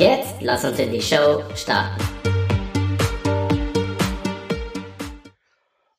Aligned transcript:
Jetzt 0.00 0.40
lass 0.40 0.64
uns 0.64 0.78
in 0.78 0.92
die 0.92 1.02
Show 1.02 1.44
starten. 1.54 2.02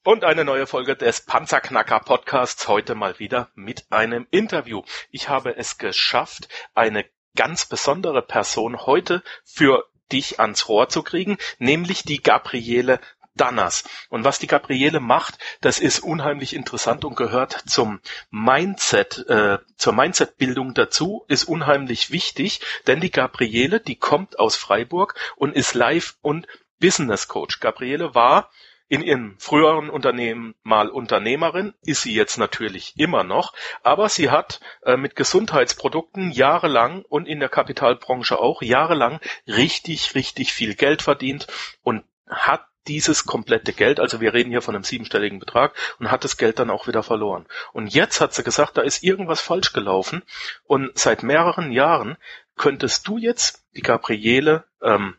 Und 0.04 0.24
eine 0.24 0.44
neue 0.44 0.66
Folge 0.66 0.96
des 0.96 1.22
Panzerknacker 1.22 2.00
Podcasts, 2.00 2.68
heute 2.68 2.96
mal 2.96 3.20
wieder 3.20 3.52
mit 3.54 3.86
einem 3.92 4.26
Interview. 4.32 4.82
Ich 5.12 5.30
habe 5.30 5.56
es 5.56 5.78
geschafft, 5.78 6.50
eine 6.74 7.06
ganz 7.36 7.68
besondere 7.68 8.24
Person 8.24 8.88
heute 8.88 9.22
für 9.44 9.86
dich 10.12 10.40
ans 10.40 10.68
Rohr 10.68 10.90
zu 10.90 11.04
kriegen, 11.04 11.38
nämlich 11.60 12.02
die 12.02 12.24
Gabriele 12.24 13.00
Danners. 13.36 13.84
Und 14.10 14.24
was 14.24 14.40
die 14.40 14.48
Gabriele 14.48 15.00
macht, 15.00 15.38
das 15.62 15.80
ist 15.80 16.00
unheimlich 16.00 16.56
interessant 16.56 17.06
und 17.06 17.16
gehört 17.16 17.54
zum 17.66 18.00
Mindset, 18.30 19.26
äh, 19.28 19.60
zur 19.78 19.94
Mindset-Bildung 19.94 20.74
dazu, 20.74 21.26
ist 21.28 21.46
unheimlich 21.46 22.12
wichtig, 22.12 22.62
denn 22.88 23.00
die 23.00 23.12
Gabriele, 23.12 23.80
die 23.80 23.96
kommt 23.96 24.40
aus 24.40 24.56
Freiburg 24.56 25.16
und 25.36 25.56
ist 25.56 25.74
Live- 25.74 26.18
und 26.22 26.48
Business 26.80 27.28
Coach. 27.28 27.60
Gabriele 27.60 28.16
war 28.16 28.50
in 28.92 29.02
ihrem 29.02 29.38
früheren 29.40 29.90
Unternehmen 29.90 30.54
mal 30.64 30.90
Unternehmerin, 30.90 31.74
ist 31.86 32.02
sie 32.02 32.14
jetzt 32.14 32.38
natürlich 32.38 32.94
immer 32.98 33.24
noch, 33.24 33.54
aber 33.84 34.10
sie 34.10 34.30
hat 34.30 34.60
äh, 34.84 34.98
mit 34.98 35.16
Gesundheitsprodukten 35.16 36.32
jahrelang 36.32 37.04
und 37.08 37.26
in 37.26 37.40
der 37.40 37.48
Kapitalbranche 37.48 38.38
auch 38.38 38.62
jahrelang 38.62 39.22
richtig, 39.48 40.14
richtig 40.16 40.52
viel 40.52 40.76
Geld 40.76 41.02
verdient 41.02 41.48
und 41.84 42.04
hat 42.28 42.66
dieses 42.88 43.26
komplette 43.26 43.74
Geld, 43.74 44.00
also 44.00 44.22
wir 44.22 44.34
reden 44.34 44.50
hier 44.50 44.62
von 44.62 44.76
einem 44.76 44.84
siebenstelligen 44.84 45.40
Betrag, 45.40 45.74
und 46.00 46.12
hat 46.12 46.24
das 46.24 46.38
Geld 46.38 46.60
dann 46.60 46.70
auch 46.70 46.88
wieder 46.88 47.04
verloren. 47.04 47.46
Und 47.74 47.94
jetzt 47.94 48.22
hat 48.22 48.34
sie 48.34 48.44
gesagt, 48.44 48.78
da 48.78 48.82
ist 48.82 49.04
irgendwas 49.04 49.42
falsch 49.42 49.74
gelaufen 49.74 50.24
und 50.64 50.98
seit 50.98 51.24
mehreren 51.24 51.72
Jahren 51.72 52.18
könntest 52.56 53.08
du 53.08 53.18
jetzt 53.18 53.64
die 53.76 53.82
Gabriele 53.82 54.66
ähm, 54.82 55.16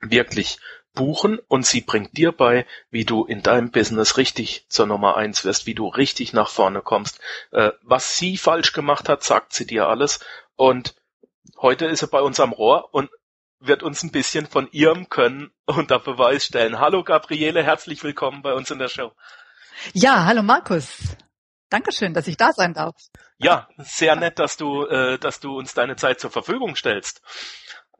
wirklich 0.00 0.58
buchen 0.94 1.38
und 1.46 1.64
sie 1.64 1.82
bringt 1.82 2.16
dir 2.16 2.32
bei, 2.32 2.66
wie 2.90 3.04
du 3.04 3.24
in 3.24 3.42
deinem 3.42 3.70
Business 3.70 4.16
richtig 4.16 4.66
zur 4.68 4.86
Nummer 4.86 5.16
eins 5.16 5.44
wirst, 5.44 5.66
wie 5.66 5.74
du 5.74 5.86
richtig 5.86 6.32
nach 6.32 6.48
vorne 6.48 6.80
kommst. 6.80 7.20
Äh, 7.52 7.72
was 7.82 8.16
sie 8.16 8.36
falsch 8.36 8.72
gemacht 8.72 9.08
hat, 9.08 9.22
sagt 9.22 9.52
sie 9.52 9.66
dir 9.66 9.86
alles 9.86 10.20
und 10.56 10.94
heute 11.58 11.86
ist 11.86 12.00
sie 12.00 12.08
bei 12.08 12.20
uns 12.20 12.40
am 12.40 12.52
Rohr 12.52 12.92
und 12.92 13.10
wird 13.60 13.82
uns 13.82 14.02
ein 14.02 14.10
bisschen 14.10 14.46
von 14.46 14.68
ihrem 14.72 15.08
Können 15.08 15.50
unter 15.64 15.98
Beweis 15.98 16.44
stellen. 16.44 16.78
Hallo 16.78 17.02
Gabriele, 17.02 17.62
herzlich 17.62 18.02
willkommen 18.02 18.42
bei 18.42 18.52
uns 18.52 18.70
in 18.70 18.78
der 18.78 18.88
Show. 18.88 19.12
Ja, 19.92 20.24
hallo 20.24 20.42
Markus. 20.42 21.16
Dankeschön, 21.68 22.14
dass 22.14 22.28
ich 22.28 22.36
da 22.36 22.52
sein 22.52 22.74
darf. 22.74 22.94
Ja, 23.38 23.68
sehr 23.78 24.16
nett, 24.16 24.38
dass 24.38 24.56
du, 24.56 24.86
äh, 24.86 25.18
dass 25.18 25.40
du 25.40 25.56
uns 25.58 25.74
deine 25.74 25.96
Zeit 25.96 26.20
zur 26.20 26.30
Verfügung 26.30 26.76
stellst. 26.76 27.22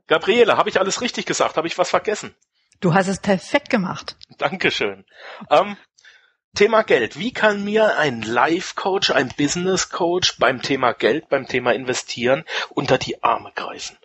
Gabriele, 0.06 0.56
habe 0.56 0.68
ich 0.68 0.78
alles 0.78 1.00
richtig 1.00 1.26
gesagt? 1.26 1.56
Habe 1.56 1.66
ich 1.66 1.76
was 1.76 1.90
vergessen? 1.90 2.34
Du 2.80 2.94
hast 2.94 3.08
es 3.08 3.20
perfekt 3.20 3.70
gemacht. 3.70 4.16
Dankeschön. 4.38 5.04
Ähm, 5.50 5.76
Thema 6.54 6.82
Geld. 6.82 7.18
Wie 7.18 7.32
kann 7.32 7.64
mir 7.64 7.98
ein 7.98 8.22
Life-Coach, 8.22 9.10
ein 9.10 9.28
Business-Coach 9.36 10.38
beim 10.38 10.62
Thema 10.62 10.92
Geld, 10.92 11.28
beim 11.28 11.46
Thema 11.46 11.72
Investieren 11.72 12.44
unter 12.70 12.98
die 12.98 13.22
Arme 13.22 13.52
greifen? 13.54 13.98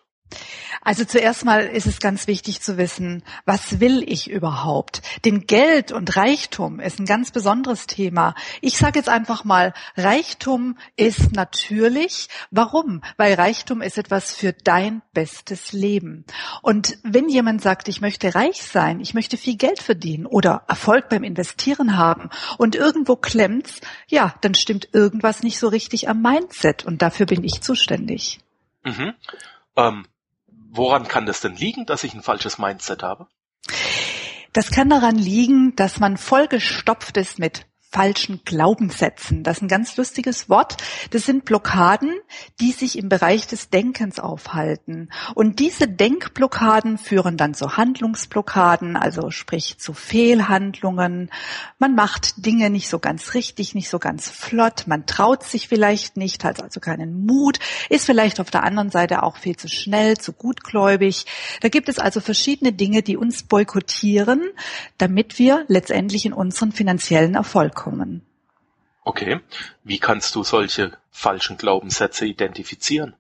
Also 0.84 1.06
zuerst 1.06 1.46
mal 1.46 1.66
ist 1.66 1.86
es 1.86 2.00
ganz 2.00 2.26
wichtig 2.26 2.62
zu 2.62 2.78
wissen, 2.78 3.24
was 3.46 3.80
will 3.80 4.04
ich 4.08 4.30
überhaupt? 4.30 5.04
Denn 5.26 5.46
Geld 5.46 5.92
und 5.92 6.16
Reichtum 6.18 6.80
ist 6.80 7.00
ein 7.00 7.06
ganz 7.06 7.30
besonderes 7.30 7.86
Thema. 7.86 8.34
Ich 8.62 8.78
sage 8.78 8.98
jetzt 8.98 9.10
einfach 9.10 9.44
mal, 9.44 9.74
Reichtum 9.96 10.78
ist 10.96 11.34
natürlich. 11.34 12.30
Warum? 12.50 13.02
Weil 13.18 13.36
Reichtum 13.36 13.82
ist 13.82 14.00
etwas 14.00 14.34
für 14.34 14.54
dein 14.54 15.04
bestes 15.14 15.72
Leben. 15.72 16.26
Und 16.64 16.98
wenn 17.04 17.30
jemand 17.30 17.62
sagt, 17.62 17.88
ich 17.88 18.02
möchte 18.02 18.34
reich 18.34 18.64
sein, 18.64 19.02
ich 19.02 19.14
möchte 19.14 19.38
viel 19.38 19.58
Geld 19.58 19.84
verdienen 19.84 20.26
oder 20.26 20.64
Erfolg 20.68 21.10
beim 21.10 21.24
Investieren 21.24 21.96
haben 21.96 22.30
und 22.58 22.76
irgendwo 22.76 23.16
klemmt's, 23.16 23.82
ja, 24.08 24.34
dann 24.42 24.56
stimmt 24.56 24.90
irgendwas 24.94 25.44
nicht 25.44 25.60
so 25.60 25.68
richtig 25.68 26.10
am 26.10 26.24
Mindset 26.24 26.86
und 26.86 27.04
dafür 27.04 27.28
bin 27.28 27.44
ich 27.44 27.62
zuständig. 27.62 28.40
Mhm. 28.84 29.14
Ähm 29.76 30.06
Woran 30.74 31.08
kann 31.08 31.26
das 31.26 31.42
denn 31.42 31.56
liegen, 31.56 31.86
dass 31.86 32.06
ich 32.06 32.14
ein 32.14 32.24
falsches 32.24 32.58
Mindset 32.58 33.04
habe? 33.04 33.28
Das 34.54 34.72
kann 34.72 34.90
daran 34.90 35.18
liegen, 35.18 35.76
dass 35.76 36.00
man 36.00 36.16
vollgestopft 36.16 37.18
ist 37.18 37.40
mit 37.40 37.66
falschen 37.92 38.40
Glaubenssätzen. 38.46 39.44
Das 39.44 39.58
ist 39.58 39.64
ein 39.64 39.68
ganz 39.68 39.98
lustiges 39.98 40.50
Wort. 40.50 40.78
Das 41.10 41.26
sind 41.26 41.44
Blockaden, 41.44 42.14
die 42.62 42.72
sich 42.72 42.98
im 42.98 43.10
Bereich 43.10 43.48
des 43.48 43.70
Denkens 43.70 44.18
aufhalten. 44.18 45.10
Und 45.36 45.60
diese 45.60 45.90
Denkblockaden 45.90 46.98
führen 46.98 47.36
dann 47.36 47.54
zu 47.54 47.76
Handlungsblockaden, 47.76 48.96
also 48.96 49.30
sprich 49.30 49.78
zu 49.78 49.94
Fehlhandlungen. 49.94 51.32
Man 51.80 51.94
macht 51.94 52.46
Dinge 52.46 52.70
nicht 52.70 52.88
so 52.88 53.00
ganz 53.00 53.34
richtig, 53.34 53.76
nicht 53.76 53.90
so 53.90 54.00
ganz 54.00 54.30
flott. 54.30 54.86
Man 54.88 55.06
traut 55.06 55.44
sich 55.44 55.68
vielleicht 55.68 56.16
nicht, 56.16 56.46
hat 56.46 56.64
also 56.64 56.80
keinen 56.80 57.26
Mut, 57.26 57.60
ist 57.90 58.06
vielleicht 58.06 58.40
auf 58.40 58.52
der 58.52 58.64
anderen 58.64 58.90
Seite 58.90 59.22
auch 59.24 59.36
viel 59.36 59.58
zu 59.58 59.68
schnell, 59.68 60.18
zu 60.18 60.32
gutgläubig. 60.32 61.26
Da 61.60 61.68
gibt 61.68 61.90
es 61.90 62.00
also 62.00 62.22
verschiedene 62.22 62.72
Dinge, 62.72 63.02
die 63.02 63.18
uns 63.18 63.44
boykottieren, 63.44 64.42
damit 64.98 65.40
wir 65.40 65.66
letztendlich 65.68 66.26
in 66.26 66.32
unseren 66.32 66.72
finanziellen 66.72 67.36
Erfolg 67.36 67.81
kommen. 67.82 68.22
Okay. 69.04 69.40
Wie 69.84 69.98
kannst 69.98 70.36
du 70.36 70.44
solche 70.44 70.92
falschen 71.10 71.58
Glaubenssätze 71.58 72.26
identifizieren? 72.26 73.16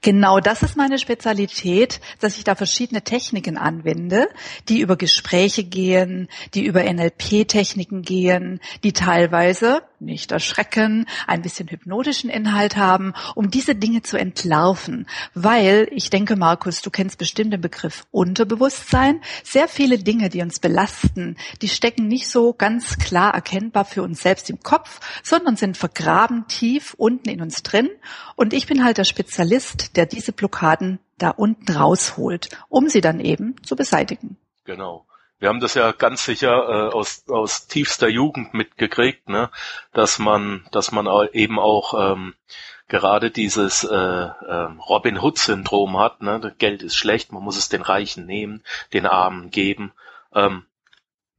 Genau 0.00 0.40
das 0.40 0.62
ist 0.62 0.76
meine 0.76 0.98
Spezialität, 0.98 2.00
dass 2.18 2.36
ich 2.36 2.44
da 2.44 2.54
verschiedene 2.54 3.02
Techniken 3.02 3.56
anwende, 3.56 4.28
die 4.68 4.80
über 4.80 4.96
Gespräche 4.96 5.62
gehen, 5.62 6.28
die 6.54 6.64
über 6.64 6.82
NLP-Techniken 6.82 8.02
gehen, 8.02 8.60
die 8.82 8.92
teilweise, 8.92 9.82
nicht 10.04 10.32
erschrecken, 10.32 11.06
ein 11.26 11.42
bisschen 11.42 11.68
hypnotischen 11.68 12.30
Inhalt 12.30 12.76
haben, 12.76 13.14
um 13.34 13.50
diese 13.50 13.74
Dinge 13.74 14.02
zu 14.02 14.16
entlarven. 14.16 15.06
Weil, 15.34 15.88
ich 15.90 16.10
denke, 16.10 16.36
Markus, 16.36 16.82
du 16.82 16.90
kennst 16.90 17.18
bestimmt 17.18 17.52
den 17.52 17.60
Begriff 17.60 18.06
Unterbewusstsein. 18.10 19.20
Sehr 19.44 19.68
viele 19.68 19.98
Dinge, 19.98 20.28
die 20.28 20.42
uns 20.42 20.58
belasten, 20.58 21.36
die 21.60 21.68
stecken 21.68 22.08
nicht 22.08 22.28
so 22.28 22.52
ganz 22.52 22.98
klar 22.98 23.34
erkennbar 23.34 23.84
für 23.84 24.02
uns 24.02 24.22
selbst 24.22 24.50
im 24.50 24.60
Kopf, 24.60 25.00
sondern 25.22 25.56
sind 25.56 25.76
vergraben 25.76 26.46
tief 26.48 26.94
unten 26.98 27.28
in 27.28 27.40
uns 27.40 27.62
drin. 27.62 27.88
Und 28.36 28.52
ich 28.52 28.66
bin 28.66 28.84
halt 28.84 28.98
der 28.98 29.04
Spezialist, 29.04 29.96
der 29.96 30.06
diese 30.06 30.32
Blockaden 30.32 30.98
da 31.18 31.30
unten 31.30 31.70
rausholt, 31.70 32.48
um 32.68 32.88
sie 32.88 33.00
dann 33.00 33.20
eben 33.20 33.56
zu 33.62 33.76
beseitigen. 33.76 34.36
Genau. 34.64 35.06
Wir 35.42 35.48
haben 35.48 35.58
das 35.58 35.74
ja 35.74 35.90
ganz 35.90 36.24
sicher 36.24 36.52
äh, 36.52 36.92
aus, 36.92 37.24
aus 37.28 37.66
tiefster 37.66 38.06
Jugend 38.06 38.54
mitgekriegt, 38.54 39.28
ne? 39.28 39.50
dass 39.92 40.20
man, 40.20 40.64
dass 40.70 40.92
man 40.92 41.08
eben 41.32 41.58
auch 41.58 42.12
ähm, 42.12 42.34
gerade 42.86 43.32
dieses 43.32 43.82
äh, 43.82 43.92
äh, 43.92 44.68
Robin 44.88 45.20
Hood-Syndrom 45.20 45.98
hat. 45.98 46.22
Ne? 46.22 46.54
Geld 46.58 46.84
ist 46.84 46.94
schlecht, 46.94 47.32
man 47.32 47.42
muss 47.42 47.56
es 47.56 47.68
den 47.68 47.82
Reichen 47.82 48.24
nehmen, 48.24 48.62
den 48.92 49.04
Armen 49.04 49.50
geben. 49.50 49.90
Ähm, 50.32 50.64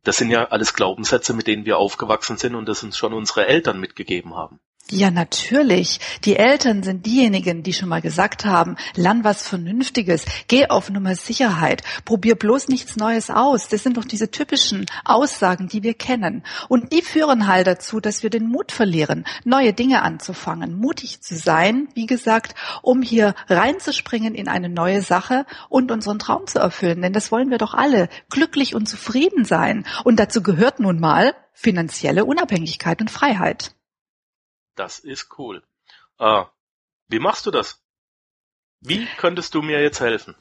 das 0.04 0.18
sind 0.18 0.32
ja 0.32 0.50
alles 0.50 0.74
Glaubenssätze, 0.74 1.34
mit 1.34 1.48
denen 1.48 1.64
wir 1.64 1.78
aufgewachsen 1.78 2.36
sind 2.36 2.56
und 2.56 2.68
das 2.68 2.84
uns 2.84 2.98
schon 2.98 3.14
unsere 3.14 3.48
Eltern 3.48 3.80
mitgegeben 3.80 4.36
haben. 4.36 4.60
Ja, 4.92 5.12
natürlich. 5.12 6.02
Die 6.26 6.36
Eltern 6.36 6.84
sind 6.84 7.06
diejenigen, 7.06 7.64
die 7.64 7.72
schon 7.72 7.88
mal 7.88 8.02
gesagt 8.02 8.44
haben, 8.44 8.76
lern 8.96 9.24
was 9.24 9.48
Vernünftiges, 9.48 10.26
geh 10.50 10.68
auf 10.68 10.90
Nummer 10.90 11.16
Sicherheit, 11.16 11.84
probier 12.04 12.36
bloß 12.36 12.68
nichts 12.68 12.98
Neues 12.98 13.30
aus. 13.30 13.70
Das 13.70 13.82
sind 13.82 13.96
doch 13.96 14.04
diese 14.04 14.30
typischen 14.30 14.86
Aussagen, 15.06 15.70
die 15.70 15.84
wir 15.84 15.94
kennen. 15.94 16.44
Und 16.68 16.92
die 16.92 17.02
führen 17.02 17.48
halt 17.48 17.66
dazu, 17.66 18.02
dass 18.02 18.24
wir 18.24 18.30
den 18.30 18.50
Mut 18.50 18.74
verlieren, 18.74 19.24
neue 19.46 19.72
Dinge 19.72 20.02
anzufangen, 20.02 20.78
mutig 20.78 21.22
zu 21.22 21.38
sein, 21.38 21.88
wie 21.94 22.06
gesagt, 22.06 22.54
um 22.82 23.02
hier 23.02 23.36
reinzuspringen 23.48 24.36
in 24.36 24.50
eine 24.50 24.68
neue 24.68 25.02
Sache 25.02 25.46
und 25.70 25.92
unseren 25.92 26.20
Traum 26.20 26.46
zu 26.46 26.60
erfüllen. 26.60 27.02
Denn 27.02 27.14
das 27.14 27.32
wollen 27.32 27.50
wir 27.50 27.58
doch 27.58 27.74
alle, 27.74 28.10
glücklich 28.30 28.76
und 28.76 28.90
zufrieden 28.90 29.46
sein. 29.46 29.86
Und 30.04 30.20
dazu 30.20 30.44
gehört 30.44 30.82
nun 30.82 31.00
mal 31.00 31.34
finanzielle 31.54 32.26
Unabhängigkeit 32.26 33.00
und 33.00 33.10
Freiheit. 33.10 33.74
Das 34.76 35.00
ist 35.00 35.38
cool. 35.38 35.64
Äh, 36.20 36.44
wie 37.08 37.20
machst 37.20 37.46
du 37.46 37.52
das? 37.52 37.82
Wie 38.82 39.08
könntest 39.18 39.54
du 39.56 39.62
mir 39.62 39.82
jetzt 39.82 40.00
helfen? 40.00 40.36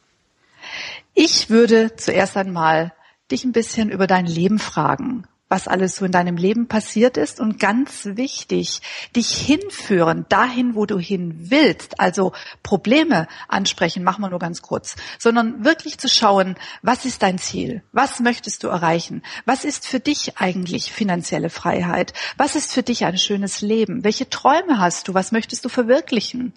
Ich 1.14 1.50
würde 1.50 1.96
zuerst 1.96 2.37
einmal 2.37 2.94
dich 3.31 3.44
ein 3.44 3.52
bisschen 3.52 3.90
über 3.90 4.06
dein 4.06 4.26
Leben 4.26 4.58
fragen 4.58 5.26
was 5.53 5.69
alles 5.69 5.97
so 5.97 6.07
in 6.07 6.13
deinem 6.13 6.39
Leben 6.39 6.67
passiert 6.67 7.19
ist 7.19 7.39
und 7.39 7.61
ganz 7.61 8.07
wichtig, 8.07 8.81
dich 9.15 9.37
hinführen 9.37 10.25
dahin, 10.31 10.75
wo 10.75 10.87
du 10.87 10.99
hin 10.99 11.51
willst. 11.51 12.01
Also 12.01 12.33
Probleme 12.63 13.29
ansprechen, 13.49 14.03
machen 14.03 14.23
wir 14.23 14.31
nur 14.31 14.39
ganz 14.39 14.63
kurz, 14.63 14.97
sondern 15.19 15.63
wirklich 15.63 15.99
zu 15.99 16.09
schauen, 16.09 16.57
was 16.81 17.05
ist 17.05 17.23
dein 17.23 17.37
Ziel? 17.37 17.83
Was 17.93 18.21
möchtest 18.21 18.65
du 18.65 18.69
erreichen? 18.69 19.23
Was 19.45 19.67
ist 19.67 19.87
für 19.87 20.01
dich 20.01 20.39
eigentlich 20.39 20.91
finanzielle 20.91 21.51
Freiheit? 21.51 22.15
Was 22.39 22.57
ist 22.57 22.73
für 22.73 22.83
dich 22.83 23.05
ein 23.05 23.19
schönes 23.19 23.61
Leben? 23.61 24.05
Welche 24.05 24.31
Träume 24.31 24.79
hast 24.79 25.09
du? 25.09 25.13
Was 25.13 25.33
möchtest 25.33 25.67
du 25.67 25.69
verwirklichen? 25.69 26.55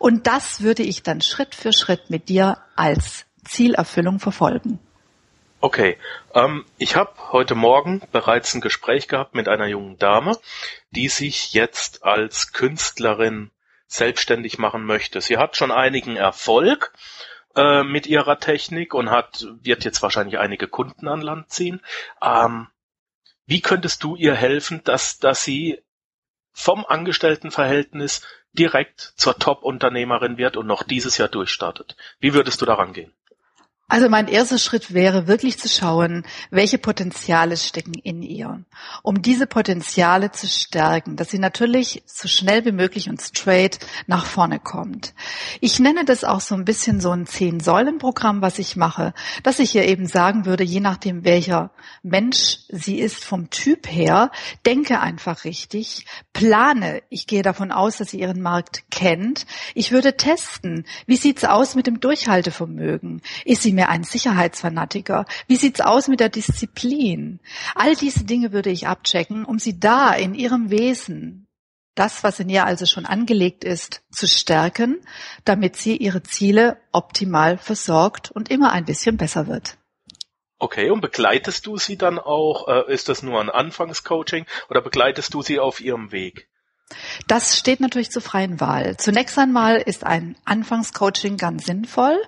Und 0.00 0.26
das 0.26 0.62
würde 0.62 0.82
ich 0.82 1.04
dann 1.04 1.20
Schritt 1.20 1.54
für 1.54 1.72
Schritt 1.72 2.10
mit 2.10 2.28
dir 2.28 2.58
als 2.74 3.24
Zielerfüllung 3.44 4.18
verfolgen. 4.18 4.80
Okay, 5.64 5.96
ähm, 6.34 6.64
ich 6.76 6.96
habe 6.96 7.12
heute 7.30 7.54
Morgen 7.54 8.02
bereits 8.10 8.52
ein 8.52 8.60
Gespräch 8.60 9.06
gehabt 9.06 9.36
mit 9.36 9.46
einer 9.46 9.68
jungen 9.68 9.96
Dame, 9.96 10.36
die 10.90 11.06
sich 11.06 11.52
jetzt 11.52 12.02
als 12.02 12.52
Künstlerin 12.52 13.52
selbstständig 13.86 14.58
machen 14.58 14.84
möchte. 14.84 15.20
Sie 15.20 15.38
hat 15.38 15.56
schon 15.56 15.70
einigen 15.70 16.16
Erfolg 16.16 16.92
äh, 17.54 17.84
mit 17.84 18.08
ihrer 18.08 18.40
Technik 18.40 18.92
und 18.92 19.10
hat 19.10 19.46
wird 19.60 19.84
jetzt 19.84 20.02
wahrscheinlich 20.02 20.40
einige 20.40 20.66
Kunden 20.66 21.06
an 21.06 21.20
Land 21.20 21.50
ziehen. 21.52 21.80
Ähm, 22.20 22.66
wie 23.46 23.60
könntest 23.60 24.02
du 24.02 24.16
ihr 24.16 24.34
helfen, 24.34 24.82
dass 24.82 25.20
dass 25.20 25.44
sie 25.44 25.80
vom 26.50 26.84
Angestelltenverhältnis 26.84 28.26
direkt 28.52 29.12
zur 29.14 29.38
Top-Unternehmerin 29.38 30.38
wird 30.38 30.56
und 30.56 30.66
noch 30.66 30.82
dieses 30.82 31.18
Jahr 31.18 31.28
durchstartet? 31.28 31.96
Wie 32.18 32.34
würdest 32.34 32.60
du 32.60 32.66
daran 32.66 32.92
gehen? 32.92 33.14
Also 33.92 34.08
mein 34.08 34.26
erster 34.26 34.56
Schritt 34.56 34.94
wäre 34.94 35.26
wirklich 35.26 35.58
zu 35.58 35.68
schauen, 35.68 36.24
welche 36.50 36.78
Potenziale 36.78 37.58
stecken 37.58 37.92
in 37.92 38.22
ihr, 38.22 38.64
um 39.02 39.20
diese 39.20 39.46
Potenziale 39.46 40.32
zu 40.32 40.46
stärken, 40.46 41.16
dass 41.16 41.28
sie 41.28 41.38
natürlich 41.38 42.02
so 42.06 42.26
schnell 42.26 42.64
wie 42.64 42.72
möglich 42.72 43.10
und 43.10 43.20
straight 43.20 43.80
nach 44.06 44.24
vorne 44.24 44.60
kommt. 44.60 45.12
Ich 45.60 45.78
nenne 45.78 46.06
das 46.06 46.24
auch 46.24 46.40
so 46.40 46.54
ein 46.54 46.64
bisschen 46.64 47.02
so 47.02 47.10
ein 47.10 47.26
Zehn-Säulen-Programm, 47.26 48.40
was 48.40 48.58
ich 48.58 48.76
mache, 48.76 49.12
dass 49.42 49.58
ich 49.58 49.74
ihr 49.74 49.84
eben 49.84 50.06
sagen 50.06 50.46
würde, 50.46 50.64
je 50.64 50.80
nachdem 50.80 51.26
welcher 51.26 51.70
Mensch 52.02 52.60
sie 52.70 52.98
ist 52.98 53.22
vom 53.22 53.50
Typ 53.50 53.86
her, 53.86 54.30
denke 54.64 55.00
einfach 55.00 55.44
richtig, 55.44 56.06
plane. 56.32 57.02
Ich 57.10 57.26
gehe 57.26 57.42
davon 57.42 57.70
aus, 57.70 57.98
dass 57.98 58.12
sie 58.12 58.20
ihren 58.20 58.40
Markt 58.40 58.84
kennt. 58.90 59.44
Ich 59.74 59.92
würde 59.92 60.16
testen, 60.16 60.86
wie 61.04 61.16
sieht's 61.16 61.44
aus 61.44 61.74
mit 61.74 61.86
dem 61.86 62.00
Durchhaltevermögen? 62.00 63.20
Ist 63.44 63.60
sie 63.60 63.74
mehr 63.74 63.81
ein 63.88 64.04
Sicherheitsfanatiker? 64.04 65.26
Wie 65.46 65.56
sieht's 65.56 65.80
aus 65.80 66.08
mit 66.08 66.20
der 66.20 66.28
Disziplin? 66.28 67.40
All 67.74 67.94
diese 67.96 68.24
Dinge 68.24 68.52
würde 68.52 68.70
ich 68.70 68.86
abchecken, 68.86 69.44
um 69.44 69.58
sie 69.58 69.78
da 69.78 70.12
in 70.12 70.34
ihrem 70.34 70.70
Wesen, 70.70 71.46
das, 71.94 72.24
was 72.24 72.40
in 72.40 72.48
ihr 72.48 72.64
also 72.64 72.86
schon 72.86 73.06
angelegt 73.06 73.64
ist, 73.64 74.02
zu 74.10 74.26
stärken, 74.26 75.00
damit 75.44 75.76
sie 75.76 75.96
ihre 75.96 76.22
Ziele 76.22 76.78
optimal 76.90 77.58
versorgt 77.58 78.30
und 78.30 78.50
immer 78.50 78.72
ein 78.72 78.84
bisschen 78.84 79.16
besser 79.16 79.46
wird. 79.46 79.76
Okay, 80.58 80.90
und 80.90 81.00
begleitest 81.00 81.66
du 81.66 81.76
sie 81.76 81.98
dann 81.98 82.18
auch, 82.18 82.68
äh, 82.68 82.92
ist 82.92 83.08
das 83.08 83.22
nur 83.22 83.40
ein 83.40 83.50
Anfangscoaching 83.50 84.46
oder 84.70 84.80
begleitest 84.80 85.34
du 85.34 85.42
sie 85.42 85.58
auf 85.58 85.80
ihrem 85.80 86.12
Weg? 86.12 86.48
Das 87.26 87.58
steht 87.58 87.80
natürlich 87.80 88.10
zur 88.10 88.22
freien 88.22 88.60
Wahl. 88.60 88.96
Zunächst 88.96 89.38
einmal 89.38 89.76
ist 89.76 90.04
ein 90.04 90.36
Anfangscoaching 90.44 91.36
ganz 91.36 91.66
sinnvoll 91.66 92.20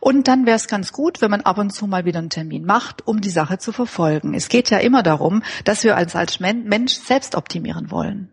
und 0.00 0.28
dann 0.28 0.46
wäre 0.46 0.56
es 0.56 0.68
ganz 0.68 0.92
gut, 0.92 1.20
wenn 1.20 1.30
man 1.30 1.42
ab 1.42 1.58
und 1.58 1.70
zu 1.70 1.86
mal 1.86 2.04
wieder 2.04 2.18
einen 2.18 2.30
Termin 2.30 2.64
macht, 2.64 3.06
um 3.06 3.20
die 3.20 3.30
Sache 3.30 3.58
zu 3.58 3.72
verfolgen. 3.72 4.34
Es 4.34 4.48
geht 4.48 4.70
ja 4.70 4.78
immer 4.78 5.02
darum, 5.02 5.42
dass 5.64 5.84
wir 5.84 5.96
als, 5.96 6.16
als 6.16 6.40
Mensch 6.40 6.92
selbst 6.92 7.34
optimieren 7.34 7.90
wollen. 7.90 8.30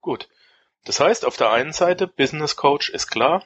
Gut. 0.00 0.28
Das 0.84 1.00
heißt, 1.00 1.26
auf 1.26 1.36
der 1.36 1.50
einen 1.50 1.72
Seite, 1.72 2.06
Business 2.06 2.56
Coach 2.56 2.88
ist 2.88 3.08
klar. 3.08 3.44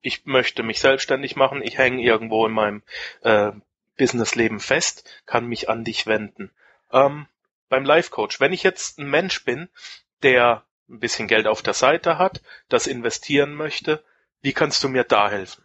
Ich 0.00 0.24
möchte 0.24 0.62
mich 0.62 0.80
selbstständig 0.80 1.34
machen. 1.34 1.62
Ich 1.62 1.78
hänge 1.78 2.02
irgendwo 2.02 2.46
in 2.46 2.52
meinem 2.52 2.82
äh, 3.22 3.52
Businessleben 3.96 4.60
fest, 4.60 5.04
kann 5.26 5.46
mich 5.46 5.68
an 5.68 5.84
dich 5.84 6.06
wenden. 6.06 6.50
Ähm, 6.92 7.26
beim 7.68 7.84
Life 7.84 8.10
Coach, 8.10 8.40
wenn 8.40 8.52
ich 8.52 8.62
jetzt 8.62 8.98
ein 8.98 9.08
Mensch 9.08 9.44
bin, 9.44 9.68
der 10.22 10.64
ein 10.88 11.00
bisschen 11.00 11.28
Geld 11.28 11.46
auf 11.46 11.62
der 11.62 11.74
Seite 11.74 12.18
hat, 12.18 12.42
das 12.68 12.86
investieren 12.86 13.54
möchte. 13.54 14.04
Wie 14.42 14.52
kannst 14.52 14.82
du 14.84 14.88
mir 14.88 15.04
da 15.04 15.30
helfen? 15.30 15.64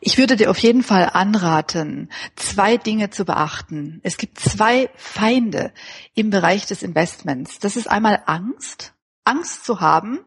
Ich 0.00 0.18
würde 0.18 0.36
dir 0.36 0.50
auf 0.50 0.58
jeden 0.58 0.82
Fall 0.82 1.10
anraten, 1.12 2.10
zwei 2.36 2.76
Dinge 2.76 3.10
zu 3.10 3.24
beachten. 3.24 4.00
Es 4.02 4.16
gibt 4.16 4.38
zwei 4.38 4.90
Feinde 4.96 5.72
im 6.14 6.30
Bereich 6.30 6.66
des 6.66 6.82
Investments. 6.82 7.58
Das 7.58 7.76
ist 7.76 7.88
einmal 7.88 8.22
Angst, 8.26 8.94
Angst 9.24 9.64
zu 9.64 9.80
haben, 9.80 10.20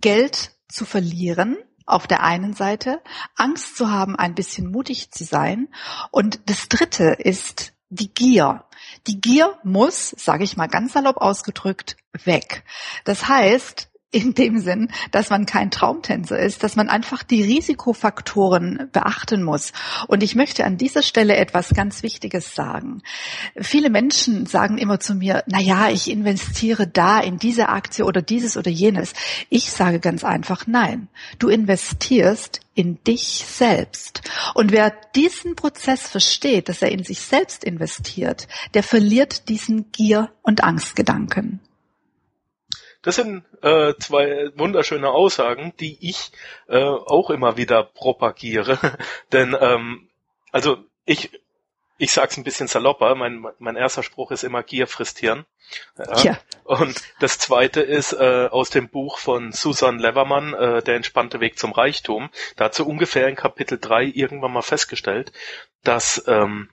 Geld 0.00 0.52
zu 0.68 0.84
verlieren 0.84 1.56
auf 1.86 2.06
der 2.06 2.22
einen 2.22 2.54
Seite, 2.54 3.02
Angst 3.36 3.76
zu 3.76 3.90
haben, 3.90 4.16
ein 4.16 4.34
bisschen 4.34 4.70
mutig 4.70 5.10
zu 5.10 5.24
sein. 5.24 5.68
Und 6.10 6.40
das 6.46 6.68
dritte 6.68 7.16
ist 7.18 7.73
die 7.94 8.12
Gier. 8.12 8.64
Die 9.06 9.20
Gier 9.20 9.58
muss, 9.62 10.10
sage 10.10 10.44
ich 10.44 10.56
mal 10.56 10.66
ganz 10.66 10.92
salopp 10.92 11.18
ausgedrückt, 11.18 11.96
weg. 12.24 12.64
Das 13.04 13.28
heißt, 13.28 13.88
in 14.14 14.34
dem 14.34 14.60
Sinn, 14.60 14.90
dass 15.10 15.30
man 15.30 15.44
kein 15.44 15.70
Traumtänzer 15.70 16.38
ist, 16.38 16.62
dass 16.62 16.76
man 16.76 16.88
einfach 16.88 17.24
die 17.24 17.42
Risikofaktoren 17.42 18.88
beachten 18.92 19.42
muss. 19.42 19.72
Und 20.06 20.22
ich 20.22 20.36
möchte 20.36 20.64
an 20.64 20.76
dieser 20.76 21.02
Stelle 21.02 21.36
etwas 21.36 21.70
ganz 21.70 22.02
Wichtiges 22.02 22.54
sagen. 22.54 23.02
Viele 23.56 23.90
Menschen 23.90 24.46
sagen 24.46 24.78
immer 24.78 25.00
zu 25.00 25.16
mir, 25.16 25.42
na 25.46 25.60
ja, 25.60 25.88
ich 25.88 26.08
investiere 26.10 26.86
da 26.86 27.18
in 27.18 27.38
diese 27.38 27.68
Aktie 27.68 28.04
oder 28.04 28.22
dieses 28.22 28.56
oder 28.56 28.70
jenes. 28.70 29.14
Ich 29.50 29.70
sage 29.70 29.98
ganz 29.98 30.22
einfach 30.22 30.66
nein. 30.68 31.08
Du 31.40 31.48
investierst 31.48 32.60
in 32.74 33.02
dich 33.04 33.44
selbst. 33.46 34.22
Und 34.54 34.70
wer 34.70 34.92
diesen 35.14 35.56
Prozess 35.56 36.08
versteht, 36.08 36.68
dass 36.68 36.82
er 36.82 36.92
in 36.92 37.02
sich 37.02 37.20
selbst 37.20 37.64
investiert, 37.64 38.46
der 38.74 38.84
verliert 38.84 39.48
diesen 39.48 39.90
Gier- 39.90 40.30
und 40.42 40.62
Angstgedanken. 40.62 41.60
Das 43.04 43.16
sind 43.16 43.44
äh, 43.62 43.94
zwei 44.00 44.50
wunderschöne 44.56 45.10
Aussagen, 45.10 45.74
die 45.78 45.96
ich 46.00 46.32
äh, 46.68 46.82
auch 46.82 47.30
immer 47.30 47.56
wieder 47.56 47.84
propagiere. 47.84 48.78
Denn 49.32 49.56
ähm, 49.60 50.08
also 50.50 50.78
ich 51.04 51.30
ich 51.96 52.12
sag's 52.12 52.36
ein 52.36 52.44
bisschen 52.44 52.66
salopper, 52.66 53.14
mein, 53.14 53.46
mein 53.58 53.76
erster 53.76 54.02
Spruch 54.02 54.32
ist 54.32 54.42
immer 54.42 54.62
Gier 54.62 54.86
frisst 54.86 55.18
Hirn. 55.18 55.44
Ja. 55.96 56.22
ja. 56.22 56.38
Und 56.64 57.00
das 57.20 57.38
zweite 57.38 57.82
ist 57.82 58.12
äh, 58.12 58.48
aus 58.50 58.70
dem 58.70 58.88
Buch 58.88 59.18
von 59.18 59.52
Susan 59.52 59.98
Levermann, 59.98 60.54
äh, 60.54 60.82
Der 60.82 60.96
entspannte 60.96 61.40
Weg 61.40 61.58
zum 61.58 61.72
Reichtum. 61.72 62.30
Da 62.56 62.64
hat 62.64 62.74
sie 62.74 62.84
ungefähr 62.84 63.28
in 63.28 63.36
Kapitel 63.36 63.78
3 63.78 64.04
irgendwann 64.04 64.52
mal 64.52 64.62
festgestellt, 64.62 65.32
dass 65.82 66.24
ähm, 66.26 66.68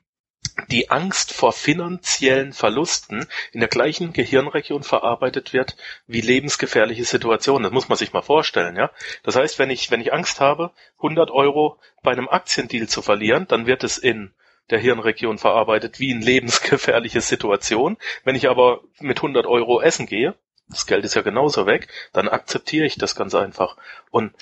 die 0.69 0.89
Angst 0.89 1.33
vor 1.33 1.53
finanziellen 1.53 2.53
Verlusten 2.53 3.27
in 3.51 3.59
der 3.59 3.69
gleichen 3.69 4.13
Gehirnregion 4.13 4.83
verarbeitet 4.83 5.53
wird 5.53 5.75
wie 6.07 6.21
lebensgefährliche 6.21 7.05
Situationen. 7.05 7.63
Das 7.63 7.71
muss 7.71 7.89
man 7.89 7.97
sich 7.97 8.13
mal 8.13 8.21
vorstellen, 8.21 8.75
ja. 8.75 8.91
Das 9.23 9.35
heißt, 9.35 9.59
wenn 9.59 9.69
ich, 9.69 9.91
wenn 9.91 10.01
ich 10.01 10.13
Angst 10.13 10.39
habe, 10.39 10.71
100 10.97 11.31
Euro 11.31 11.79
bei 12.03 12.11
einem 12.11 12.29
Aktiendeal 12.29 12.87
zu 12.87 13.01
verlieren, 13.01 13.47
dann 13.47 13.65
wird 13.65 13.83
es 13.83 13.97
in 13.97 14.33
der 14.69 14.79
Hirnregion 14.79 15.37
verarbeitet 15.37 15.99
wie 15.99 16.11
in 16.11 16.21
lebensgefährliche 16.21 17.21
Situation. 17.21 17.97
Wenn 18.23 18.35
ich 18.35 18.49
aber 18.49 18.81
mit 18.99 19.17
100 19.17 19.45
Euro 19.45 19.81
essen 19.81 20.05
gehe, 20.05 20.35
das 20.69 20.85
Geld 20.85 21.03
ist 21.03 21.15
ja 21.15 21.21
genauso 21.21 21.65
weg, 21.65 21.89
dann 22.13 22.29
akzeptiere 22.29 22.85
ich 22.85 22.95
das 22.95 23.15
ganz 23.15 23.35
einfach. 23.35 23.75
Und 24.09 24.33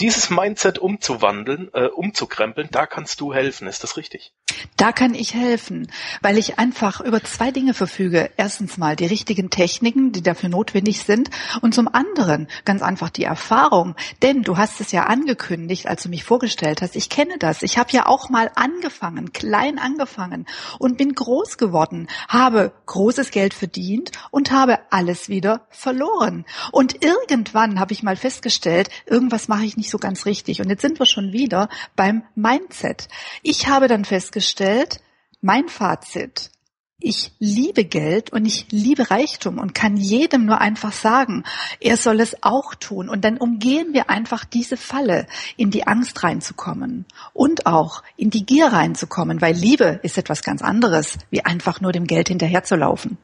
dieses 0.00 0.28
Mindset 0.28 0.78
umzuwandeln, 0.78 1.70
äh, 1.72 1.86
umzukrempeln, 1.86 2.68
da 2.70 2.86
kannst 2.86 3.20
du 3.20 3.32
helfen, 3.32 3.66
ist 3.66 3.82
das 3.82 3.96
richtig? 3.96 4.32
Da 4.76 4.92
kann 4.92 5.14
ich 5.14 5.34
helfen, 5.34 5.90
weil 6.20 6.38
ich 6.38 6.58
einfach 6.58 7.00
über 7.00 7.22
zwei 7.24 7.50
Dinge 7.50 7.72
verfüge. 7.72 8.30
Erstens 8.36 8.76
mal 8.76 8.94
die 8.94 9.06
richtigen 9.06 9.50
Techniken, 9.50 10.12
die 10.12 10.22
dafür 10.22 10.48
notwendig 10.48 11.02
sind 11.02 11.30
und 11.62 11.74
zum 11.74 11.88
anderen 11.88 12.46
ganz 12.64 12.82
einfach 12.82 13.10
die 13.10 13.24
Erfahrung. 13.24 13.96
Denn 14.22 14.42
du 14.42 14.56
hast 14.56 14.80
es 14.80 14.92
ja 14.92 15.04
angekündigt, 15.04 15.86
als 15.86 16.02
du 16.02 16.08
mich 16.08 16.24
vorgestellt 16.24 16.82
hast. 16.82 16.94
Ich 16.94 17.08
kenne 17.08 17.38
das. 17.38 17.62
Ich 17.62 17.78
habe 17.78 17.92
ja 17.92 18.06
auch 18.06 18.28
mal 18.28 18.50
angefangen, 18.54 19.32
klein 19.32 19.78
angefangen 19.78 20.46
und 20.78 20.98
bin 20.98 21.14
groß 21.14 21.58
geworden, 21.58 22.08
habe 22.28 22.72
großes 22.84 23.30
Geld 23.30 23.54
verdient 23.54 24.12
und 24.30 24.50
habe 24.50 24.78
alles 24.90 25.28
wieder 25.28 25.66
verloren. 25.70 26.44
Und 26.70 27.02
irgendwann 27.02 27.80
habe 27.80 27.92
ich 27.92 28.02
mal 28.02 28.16
festgestellt, 28.16 28.90
irgendwas 29.06 29.48
mache 29.48 29.64
ich 29.64 29.76
nicht 29.76 29.85
so 29.90 29.98
ganz 29.98 30.26
richtig. 30.26 30.60
Und 30.60 30.68
jetzt 30.68 30.82
sind 30.82 30.98
wir 30.98 31.06
schon 31.06 31.32
wieder 31.32 31.68
beim 31.94 32.22
Mindset. 32.34 33.08
Ich 33.42 33.68
habe 33.68 33.88
dann 33.88 34.04
festgestellt, 34.04 35.00
mein 35.40 35.68
Fazit, 35.68 36.50
ich 36.98 37.32
liebe 37.38 37.84
Geld 37.84 38.32
und 38.32 38.46
ich 38.46 38.66
liebe 38.70 39.10
Reichtum 39.10 39.58
und 39.58 39.74
kann 39.74 39.96
jedem 39.96 40.46
nur 40.46 40.60
einfach 40.60 40.92
sagen, 40.92 41.44
er 41.78 41.96
soll 41.96 42.20
es 42.20 42.42
auch 42.42 42.74
tun. 42.74 43.08
Und 43.08 43.24
dann 43.24 43.36
umgehen 43.36 43.92
wir 43.92 44.08
einfach 44.08 44.44
diese 44.44 44.76
Falle, 44.76 45.26
in 45.56 45.70
die 45.70 45.86
Angst 45.86 46.22
reinzukommen 46.24 47.04
und 47.34 47.66
auch 47.66 48.02
in 48.16 48.30
die 48.30 48.46
Gier 48.46 48.68
reinzukommen, 48.68 49.42
weil 49.42 49.54
Liebe 49.54 50.00
ist 50.02 50.16
etwas 50.16 50.42
ganz 50.42 50.62
anderes, 50.62 51.18
wie 51.30 51.44
einfach 51.44 51.80
nur 51.80 51.92
dem 51.92 52.06
Geld 52.06 52.28
hinterherzulaufen. 52.28 53.18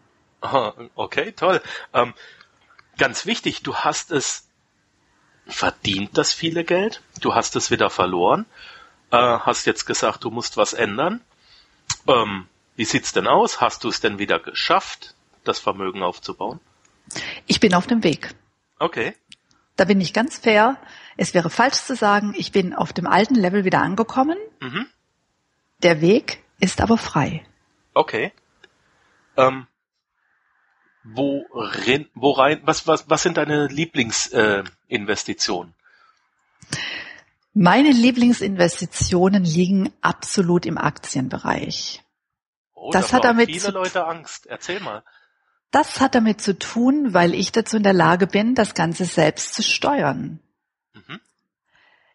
Okay, 0.94 1.32
toll. 1.32 1.62
Ähm, 1.94 2.14
ganz 2.98 3.26
wichtig, 3.26 3.62
du 3.62 3.74
hast 3.76 4.10
es 4.10 4.48
verdient, 5.46 6.16
das 6.16 6.32
viele 6.32 6.64
Geld. 6.64 7.02
Du 7.20 7.34
hast 7.34 7.56
es 7.56 7.70
wieder 7.70 7.90
verloren. 7.90 8.46
Äh, 9.10 9.16
hast 9.16 9.66
jetzt 9.66 9.86
gesagt, 9.86 10.24
du 10.24 10.30
musst 10.30 10.56
was 10.56 10.72
ändern. 10.72 11.20
Ähm, 12.06 12.46
wie 12.76 12.84
sieht's 12.84 13.12
denn 13.12 13.26
aus? 13.26 13.60
Hast 13.60 13.84
du 13.84 13.88
es 13.88 14.00
denn 14.00 14.18
wieder 14.18 14.38
geschafft, 14.38 15.14
das 15.44 15.58
Vermögen 15.58 16.02
aufzubauen? 16.02 16.60
Ich 17.46 17.60
bin 17.60 17.74
auf 17.74 17.86
dem 17.86 18.02
Weg. 18.02 18.34
Okay. 18.78 19.14
Da 19.76 19.84
bin 19.84 20.00
ich 20.00 20.12
ganz 20.12 20.38
fair. 20.38 20.76
Es 21.16 21.34
wäre 21.34 21.50
falsch 21.50 21.82
zu 21.82 21.94
sagen, 21.94 22.34
ich 22.36 22.52
bin 22.52 22.74
auf 22.74 22.92
dem 22.92 23.06
alten 23.06 23.34
Level 23.34 23.64
wieder 23.64 23.80
angekommen. 23.80 24.38
Mhm. 24.60 24.86
Der 25.82 26.00
Weg 26.00 26.42
ist 26.58 26.80
aber 26.80 26.96
frei. 26.96 27.44
Okay. 27.94 28.32
Ähm, 29.36 29.66
worin, 31.04 32.08
worein, 32.14 32.60
was, 32.64 32.86
was, 32.86 33.08
was 33.08 33.22
sind 33.22 33.36
deine 33.36 33.66
Lieblingsinvestitionen? 33.66 35.74
Äh, 36.70 36.76
Meine 37.54 37.90
Lieblingsinvestitionen 37.90 39.44
liegen 39.44 39.92
absolut 40.00 40.66
im 40.66 40.78
Aktienbereich. 40.78 42.02
Oh, 42.74 42.90
das 42.90 43.12
hat 43.12 43.24
damit 43.24 43.50
viele 43.50 43.70
Leute 43.70 44.06
Angst. 44.06 44.46
Erzähl 44.46 44.80
mal. 44.80 45.02
Das 45.70 46.00
hat 46.00 46.14
damit 46.14 46.40
zu 46.40 46.58
tun, 46.58 47.14
weil 47.14 47.34
ich 47.34 47.52
dazu 47.52 47.78
in 47.78 47.82
der 47.82 47.94
Lage 47.94 48.26
bin, 48.26 48.54
das 48.54 48.74
Ganze 48.74 49.04
selbst 49.04 49.54
zu 49.54 49.62
steuern. 49.62 50.40
Mhm. 50.92 51.20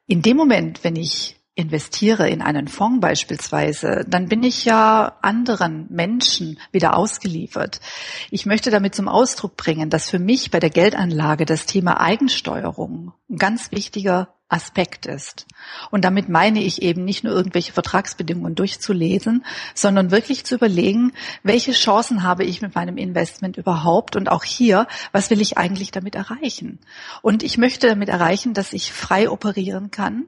In 0.06 0.22
dem 0.22 0.38
Moment, 0.38 0.84
wenn 0.84 0.96
ich 0.96 1.37
investiere 1.58 2.30
in 2.30 2.44
einen 2.44 2.68
Fonds 2.68 3.02
beispielsweise, 3.02 4.06
dann 4.08 4.30
bin 4.30 4.44
ich 4.44 4.64
ja 4.64 5.18
anderen 5.24 5.88
Menschen 5.90 6.60
wieder 6.72 6.96
ausgeliefert. 6.96 7.82
Ich 8.30 8.46
möchte 8.46 8.70
damit 8.70 8.94
zum 8.94 9.08
Ausdruck 9.08 9.58
bringen, 9.58 9.90
dass 9.90 10.10
für 10.10 10.20
mich 10.20 10.52
bei 10.52 10.60
der 10.60 10.70
Geldanlage 10.70 11.46
das 11.46 11.66
Thema 11.66 12.00
Eigensteuerung 12.00 13.12
ein 13.28 13.38
ganz 13.38 13.72
wichtiger 13.72 14.30
Aspekt 14.50 15.08
ist. 15.08 15.48
Und 15.90 16.06
damit 16.06 16.30
meine 16.30 16.62
ich 16.62 16.84
eben 16.84 17.04
nicht 17.04 17.24
nur 17.24 17.34
irgendwelche 17.34 17.74
Vertragsbedingungen 17.74 18.54
durchzulesen, 18.54 19.44
sondern 19.74 20.12
wirklich 20.12 20.46
zu 20.46 20.56
überlegen, 20.56 21.12
welche 21.42 21.72
Chancen 21.72 22.22
habe 22.22 22.46
ich 22.46 22.62
mit 22.62 22.76
meinem 22.76 22.98
Investment 22.98 23.58
überhaupt 23.58 24.16
und 24.16 24.30
auch 24.30 24.44
hier, 24.44 24.88
was 25.12 25.32
will 25.32 25.42
ich 25.42 25.58
eigentlich 25.58 25.90
damit 25.90 26.14
erreichen? 26.14 26.80
Und 27.24 27.42
ich 27.42 27.58
möchte 27.58 27.88
damit 27.88 28.10
erreichen, 28.10 28.54
dass 28.54 28.74
ich 28.74 28.94
frei 28.94 29.30
operieren 29.30 29.90
kann, 29.90 30.28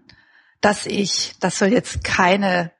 dass 0.61 0.85
ich, 0.85 1.33
das 1.39 1.59
soll 1.59 1.69
jetzt 1.69 2.03
keine 2.03 2.71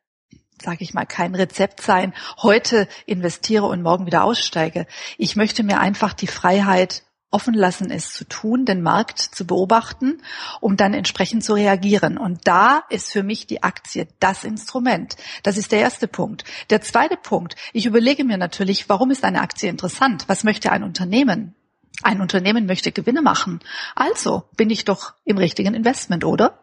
sage 0.62 0.84
ich 0.84 0.94
mal, 0.94 1.06
kein 1.06 1.36
Rezept 1.36 1.82
sein, 1.82 2.14
heute 2.42 2.88
investiere 3.06 3.66
und 3.66 3.82
morgen 3.82 4.06
wieder 4.06 4.24
aussteige. 4.24 4.88
Ich 5.18 5.36
möchte 5.36 5.64
mir 5.64 5.80
einfach 5.80 6.14
die 6.14 6.28
Freiheit 6.28 7.04
offen 7.32 7.54
lassen, 7.54 7.92
es 7.92 8.14
zu 8.14 8.26
tun, 8.26 8.66
den 8.66 8.82
Markt 8.82 9.20
zu 9.20 9.46
beobachten, 9.46 10.22
um 10.62 10.78
dann 10.78 10.94
entsprechend 10.94 11.44
zu 11.44 11.54
reagieren. 11.54 12.18
Und 12.18 12.48
da 12.48 12.84
ist 12.90 13.12
für 13.12 13.24
mich 13.24 13.46
die 13.46 13.62
Aktie 13.62 14.08
das 14.20 14.44
Instrument. 14.44 15.16
Das 15.44 15.58
ist 15.58 15.72
der 15.72 15.80
erste 15.80 16.08
Punkt. 16.08 16.44
Der 16.72 16.82
zweite 16.82 17.18
Punkt, 17.18 17.56
ich 17.72 17.86
überlege 17.86 18.24
mir 18.24 18.38
natürlich, 18.38 18.90
warum 18.90 19.12
ist 19.12 19.24
eine 19.24 19.42
Aktie 19.42 19.70
interessant? 19.70 20.24
Was 20.28 20.44
möchte 20.44 20.72
ein 20.72 20.84
Unternehmen? 20.84 21.56
Ein 22.02 22.22
Unternehmen 22.22 22.66
möchte 22.66 22.92
Gewinne 22.92 23.22
machen. 23.22 23.60
Also 23.94 24.44
bin 24.58 24.70
ich 24.70 24.86
doch 24.86 25.14
im 25.24 25.38
richtigen 25.38 25.76
Investment, 25.76 26.24
oder? 26.24 26.60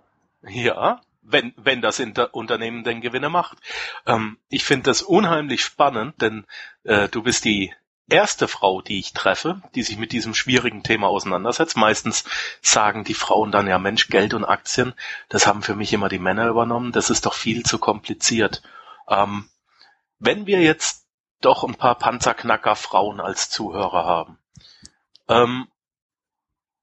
Ja, 0.49 1.01
wenn, 1.29 1.53
wenn 1.57 1.83
das 1.83 1.99
Inter 1.99 2.35
Unternehmen 2.35 2.85
denn 2.85 3.01
Gewinne 3.01 3.29
macht. 3.29 3.59
Ähm, 4.07 4.39
ich 4.49 4.65
finde 4.65 4.85
das 4.85 5.03
unheimlich 5.03 5.63
spannend, 5.63 6.21
denn 6.21 6.47
äh, 6.85 7.09
du 7.09 7.23
bist 7.23 7.45
die 7.45 7.75
erste 8.09 8.47
Frau, 8.49 8.83
die 8.83 8.99
ich 8.99 9.13
treffe, 9.13 9.63
die 9.75 9.83
sich 9.83 9.99
mit 9.99 10.13
diesem 10.13 10.35
schwierigen 10.35 10.83
Thema 10.83 11.09
auseinandersetzt. 11.09 11.77
Meistens 11.77 12.25
sagen 12.63 13.05
die 13.05 13.15
Frauen 13.15 13.51
dann 13.51 13.67
ja, 13.67 13.79
Mensch, 13.79 14.09
Geld 14.09 14.35
und 14.35 14.45
Aktien, 14.45 14.95
das 15.29 15.47
haben 15.47 15.63
für 15.63 15.75
mich 15.75 15.93
immer 15.93 16.09
die 16.09 16.19
Männer 16.19 16.49
übernommen, 16.49 16.93
das 16.93 17.11
ist 17.11 17.27
doch 17.27 17.35
viel 17.35 17.65
zu 17.65 17.79
kompliziert. 17.79 18.63
Ähm, 19.09 19.49
wenn 20.19 20.47
wir 20.47 20.61
jetzt 20.61 21.07
doch 21.41 21.65
ein 21.65 21.75
paar 21.75 21.97
Panzerknacker 21.97 22.77
Frauen 22.77 23.21
als 23.21 23.51
Zuhörer 23.51 24.05
haben, 24.05 24.39
ähm, 25.29 25.67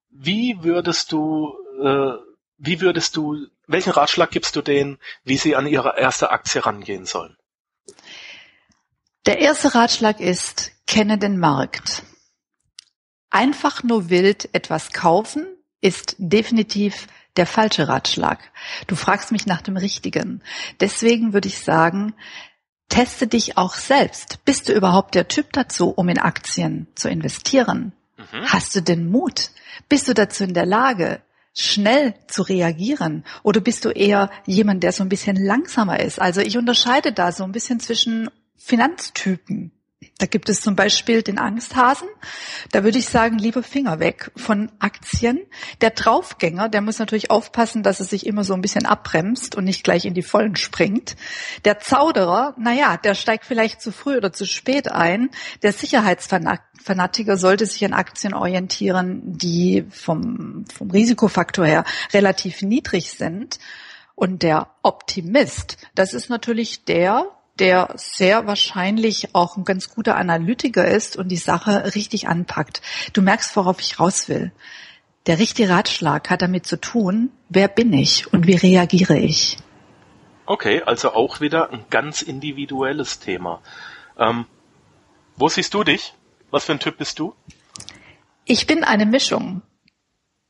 wie 0.10 0.64
würdest 0.64 1.12
du, 1.12 1.56
äh, 1.82 2.14
wie 2.58 2.82
würdest 2.82 3.16
du, 3.16 3.48
welchen 3.68 3.92
Ratschlag 3.92 4.32
gibst 4.32 4.56
du 4.56 4.62
denen, 4.62 4.98
wie 5.24 5.38
sie 5.38 5.56
an 5.56 5.68
ihre 5.68 5.98
erste 5.98 6.32
Aktie 6.32 6.66
rangehen 6.66 7.06
sollen? 7.06 7.38
Der 9.26 9.40
erste 9.40 9.74
Ratschlag 9.74 10.20
ist, 10.20 10.72
kenne 10.86 11.18
den 11.18 11.40
Markt. 11.40 12.04
Einfach 13.30 13.84
nur 13.84 14.10
wild 14.10 14.50
etwas 14.54 14.92
kaufen 14.92 15.48
ist 15.82 16.16
definitiv 16.18 17.08
der 17.36 17.46
falsche 17.46 17.88
Ratschlag. 17.88 18.40
Du 18.88 18.96
fragst 18.96 19.32
mich 19.32 19.46
nach 19.46 19.62
dem 19.62 19.76
richtigen. 19.76 20.42
Deswegen 20.80 21.34
würde 21.34 21.48
ich 21.48 21.60
sagen, 21.60 22.14
teste 22.90 23.28
dich 23.28 23.58
auch 23.58 23.74
selbst. 23.74 24.46
Bist 24.46 24.70
du 24.70 24.74
überhaupt 24.74 25.16
der 25.16 25.28
Typ 25.28 25.52
dazu, 25.52 25.90
um 25.90 26.10
in 26.10 26.20
Aktien 26.20 26.88
zu 26.96 27.10
investieren? 27.10 27.94
Mhm. 28.18 28.46
Hast 28.46 28.76
du 28.76 28.82
den 28.82 29.10
Mut? 29.10 29.50
Bist 29.90 30.08
du 30.08 30.14
dazu 30.14 30.44
in 30.44 30.54
der 30.54 30.66
Lage, 30.66 31.22
schnell 31.54 32.16
zu 32.28 32.42
reagieren? 32.42 33.24
Oder 33.44 33.62
bist 33.62 33.86
du 33.86 33.90
eher 33.90 34.30
jemand, 34.46 34.84
der 34.84 34.92
so 34.92 35.04
ein 35.04 35.10
bisschen 35.10 35.36
langsamer 35.36 36.00
ist? 36.00 36.20
Also 36.20 36.42
ich 36.42 36.58
unterscheide 36.58 37.14
da 37.14 37.32
so 37.32 37.44
ein 37.44 37.52
bisschen 37.52 37.80
zwischen 37.80 38.30
Finanztypen. 38.58 39.72
Da 40.18 40.26
gibt 40.26 40.50
es 40.50 40.62
zum 40.62 40.76
Beispiel 40.76 41.22
den 41.22 41.38
Angsthasen. 41.38 42.08
Da 42.72 42.84
würde 42.84 42.98
ich 42.98 43.08
sagen, 43.08 43.38
lieber 43.38 43.64
Finger 43.64 44.00
weg 44.00 44.32
von 44.36 44.72
Aktien. 44.80 45.42
Der 45.82 45.92
Draufgänger, 45.92 46.70
der 46.70 46.82
muss 46.82 47.00
natürlich 47.00 47.32
aufpassen, 47.32 47.84
dass 47.84 48.00
er 48.00 48.06
sich 48.06 48.26
immer 48.26 48.44
so 48.44 48.54
ein 48.54 48.62
bisschen 48.62 48.86
abbremst 48.86 49.56
und 49.56 49.66
nicht 49.66 49.84
gleich 49.84 50.06
in 50.06 50.14
die 50.14 50.22
Vollen 50.22 50.56
springt. 50.56 51.16
Der 51.66 51.80
Zauderer, 51.80 52.56
naja, 52.58 52.98
der 52.98 53.16
steigt 53.16 53.46
vielleicht 53.46 53.82
zu 53.82 53.92
früh 53.92 54.18
oder 54.18 54.34
zu 54.34 54.46
spät 54.46 54.92
ein. 54.92 55.30
Der 55.62 55.74
Sicherheitsfanatiker 55.74 57.38
sollte 57.38 57.66
sich 57.66 57.84
an 57.86 57.94
Aktien 57.94 58.34
orientieren, 58.34 59.22
die 59.26 59.86
vom, 59.90 60.66
vom 60.74 60.92
Risikofaktor 60.92 61.66
her 61.66 61.84
relativ 62.14 62.62
niedrig 62.62 63.12
sind. 63.12 63.60
Und 64.16 64.44
der 64.44 64.68
Optimist, 64.84 65.78
das 65.96 66.14
ist 66.14 66.30
natürlich 66.30 66.86
der, 66.86 67.28
der 67.60 67.94
sehr 67.96 68.48
wahrscheinlich 68.48 69.36
auch 69.36 69.58
ein 69.58 69.64
ganz 69.64 69.90
guter 69.90 70.16
Analytiker 70.16 70.88
ist 70.88 71.18
und 71.18 71.30
die 71.30 71.38
Sache 71.38 71.94
richtig 71.96 72.28
anpackt. 72.28 72.82
Du 73.14 73.22
merkst, 73.22 73.56
worauf 73.56 73.80
ich 73.80 74.00
raus 74.00 74.28
will. 74.28 74.52
Der 75.28 75.40
richtige 75.40 75.70
Ratschlag 75.70 76.30
hat 76.30 76.42
damit 76.42 76.66
zu 76.66 76.80
tun, 76.80 77.32
wer 77.50 77.68
bin 77.68 77.94
ich 77.94 78.34
und 78.34 78.48
wie 78.48 78.56
reagiere 78.56 79.18
ich. 79.18 79.58
Okay, 80.46 80.82
also 80.82 81.14
auch 81.14 81.40
wieder 81.40 81.72
ein 81.72 81.86
ganz 81.90 82.22
individuelles 82.22 83.20
Thema. 83.20 83.62
Ähm, 84.18 84.46
wo 85.38 85.48
siehst 85.48 85.74
du 85.74 85.84
dich? 85.84 86.14
Was 86.52 86.66
für 86.66 86.74
ein 86.74 86.80
Typ 86.80 86.98
bist 86.98 87.20
du? 87.20 87.34
Ich 88.46 88.68
bin 88.68 88.84
eine 88.84 89.06
Mischung. 89.06 89.62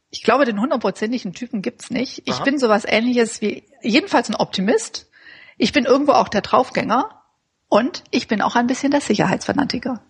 Ich 0.09 0.23
glaube, 0.23 0.45
den 0.45 0.59
hundertprozentigen 0.59 1.33
Typen 1.33 1.61
gibt's 1.61 1.89
nicht. 1.89 2.23
Ich 2.25 2.35
Aha. 2.35 2.43
bin 2.43 2.57
sowas 2.57 2.85
ähnliches 2.85 3.41
wie, 3.41 3.63
jedenfalls 3.81 4.29
ein 4.29 4.35
Optimist, 4.35 5.09
ich 5.57 5.71
bin 5.71 5.85
irgendwo 5.85 6.13
auch 6.13 6.29
der 6.29 6.41
Draufgänger 6.41 7.23
und 7.69 8.03
ich 8.11 8.27
bin 8.27 8.41
auch 8.41 8.55
ein 8.55 8.67
bisschen 8.67 8.91
der 8.91 9.01
Sicherheitsfanatiker. 9.01 10.01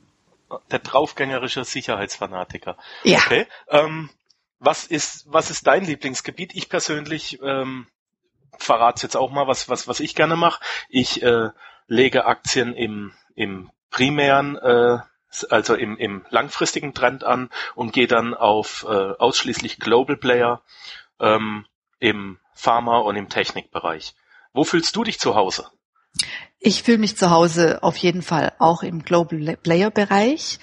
Der 0.71 0.79
draufgängerische 0.79 1.63
Sicherheitsfanatiker. 1.63 2.77
Ja. 3.03 3.19
Okay. 3.19 3.47
Ähm, 3.69 4.09
was 4.59 4.85
ist, 4.85 5.25
was 5.27 5.49
ist 5.49 5.67
dein 5.67 5.85
Lieblingsgebiet? 5.85 6.55
Ich 6.55 6.69
persönlich 6.69 7.39
ähm, 7.41 7.87
verrate 8.57 9.03
jetzt 9.03 9.17
auch 9.17 9.31
mal, 9.31 9.47
was, 9.47 9.69
was, 9.69 9.87
was 9.87 9.99
ich 9.99 10.15
gerne 10.15 10.35
mache. 10.35 10.61
Ich 10.89 11.23
äh, 11.23 11.49
lege 11.87 12.25
Aktien 12.25 12.73
im, 12.73 13.13
im 13.35 13.71
primären, 13.89 14.57
äh, 14.57 14.99
also 15.49 15.75
im, 15.75 15.97
im 15.97 16.25
langfristigen 16.29 16.93
Trend 16.93 17.23
an 17.23 17.49
und 17.75 17.93
gehe 17.93 18.07
dann 18.07 18.33
auf 18.33 18.85
äh, 18.87 18.93
ausschließlich 18.93 19.79
Global 19.79 20.17
Player 20.17 20.61
ähm, 21.19 21.65
im 21.99 22.39
Pharma- 22.53 22.99
und 22.99 23.15
im 23.15 23.29
Technikbereich. 23.29 24.15
Wo 24.53 24.63
fühlst 24.63 24.95
du 24.95 25.03
dich 25.03 25.19
zu 25.19 25.35
Hause? 25.35 25.67
Ich 26.59 26.83
fühle 26.83 26.99
mich 26.99 27.17
zu 27.17 27.31
Hause 27.31 27.81
auf 27.81 27.97
jeden 27.97 28.21
Fall 28.21 28.53
auch 28.59 28.83
im 28.83 29.03
Global 29.03 29.57
Player 29.57 29.89
Bereich. 29.89 30.59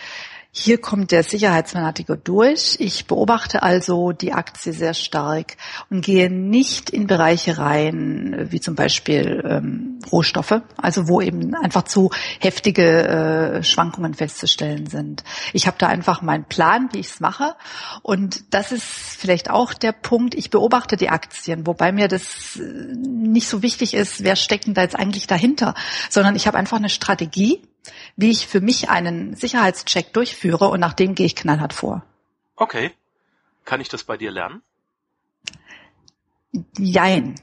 Hier 0.52 0.80
kommt 0.80 1.12
der 1.12 1.22
Sicherheitsfanatiker 1.22 2.16
durch. 2.16 2.74
Ich 2.80 3.06
beobachte 3.06 3.62
also 3.62 4.10
die 4.10 4.32
Aktie 4.32 4.72
sehr 4.72 4.94
stark 4.94 5.56
und 5.90 6.04
gehe 6.04 6.28
nicht 6.28 6.90
in 6.90 7.06
Bereiche 7.06 7.58
rein, 7.58 8.48
wie 8.50 8.60
zum 8.60 8.74
Beispiel 8.74 9.44
ähm, 9.48 10.00
Rohstoffe, 10.10 10.60
also 10.76 11.06
wo 11.06 11.20
eben 11.20 11.54
einfach 11.54 11.84
zu 11.84 12.10
heftige 12.40 13.06
äh, 13.06 13.62
Schwankungen 13.62 14.14
festzustellen 14.14 14.88
sind. 14.88 15.22
Ich 15.52 15.68
habe 15.68 15.76
da 15.78 15.86
einfach 15.86 16.20
meinen 16.20 16.46
Plan, 16.46 16.88
wie 16.92 16.98
ich 16.98 17.10
es 17.10 17.20
mache. 17.20 17.54
Und 18.02 18.52
das 18.52 18.72
ist 18.72 18.84
vielleicht 18.84 19.50
auch 19.50 19.72
der 19.72 19.92
Punkt, 19.92 20.34
ich 20.34 20.50
beobachte 20.50 20.96
die 20.96 21.10
Aktien, 21.10 21.64
wobei 21.64 21.92
mir 21.92 22.08
das 22.08 22.56
äh, 22.56 22.62
nicht 22.96 23.46
so 23.46 23.62
wichtig 23.62 23.94
ist, 23.94 24.24
wer 24.24 24.34
steckt 24.34 24.66
denn 24.66 24.74
da 24.74 24.82
jetzt 24.82 24.96
eigentlich 24.98 25.28
dahinter, 25.28 25.74
sondern 26.08 26.34
ich 26.34 26.48
habe 26.48 26.58
einfach 26.58 26.78
eine 26.78 26.88
Strategie, 26.88 27.62
wie 28.16 28.30
ich 28.30 28.46
für 28.46 28.60
mich 28.60 28.88
einen 28.88 29.34
Sicherheitscheck 29.34 30.12
durchführe 30.12 30.68
und 30.68 30.80
nach 30.80 30.92
dem 30.92 31.14
gehe 31.14 31.26
ich 31.26 31.36
knallhart 31.36 31.72
vor. 31.72 32.04
Okay. 32.56 32.92
Kann 33.64 33.80
ich 33.80 33.88
das 33.88 34.04
bei 34.04 34.16
dir 34.16 34.30
lernen? 34.30 34.62
Jein. 36.76 37.36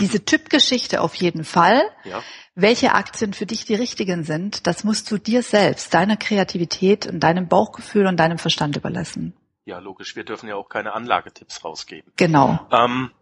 Diese 0.00 0.24
Typgeschichte 0.24 1.00
auf 1.00 1.14
jeden 1.14 1.44
Fall. 1.44 1.82
Ja. 2.04 2.22
Welche 2.54 2.94
Aktien 2.94 3.32
für 3.32 3.46
dich 3.46 3.64
die 3.64 3.76
richtigen 3.76 4.24
sind, 4.24 4.66
das 4.66 4.82
musst 4.82 5.08
du 5.10 5.18
dir 5.18 5.42
selbst, 5.42 5.94
deiner 5.94 6.16
Kreativität 6.16 7.06
und 7.06 7.20
deinem 7.20 7.46
Bauchgefühl 7.46 8.06
und 8.06 8.16
deinem 8.16 8.38
Verstand 8.38 8.76
überlassen. 8.76 9.36
Ja, 9.64 9.78
logisch. 9.78 10.16
Wir 10.16 10.24
dürfen 10.24 10.48
ja 10.48 10.56
auch 10.56 10.68
keine 10.68 10.94
Anlagetipps 10.94 11.62
rausgeben. 11.64 12.10
Genau. 12.16 12.58
Ähm, 12.72 13.12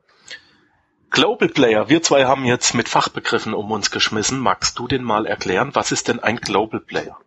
Global 1.11 1.49
Player, 1.49 1.89
wir 1.89 2.03
zwei 2.03 2.25
haben 2.25 2.45
jetzt 2.45 2.75
mit 2.75 2.89
Fachbegriffen 2.89 3.55
um 3.55 3.71
uns 3.71 3.91
geschmissen. 3.91 4.39
Magst 4.39 4.79
du 4.79 4.89
den 4.89 5.03
mal 5.03 5.27
erklären? 5.27 5.71
Was 5.75 5.93
ist 5.93 6.09
denn 6.09 6.21
ein 6.21 6.37
Global 6.37 6.81
Player? 6.81 7.19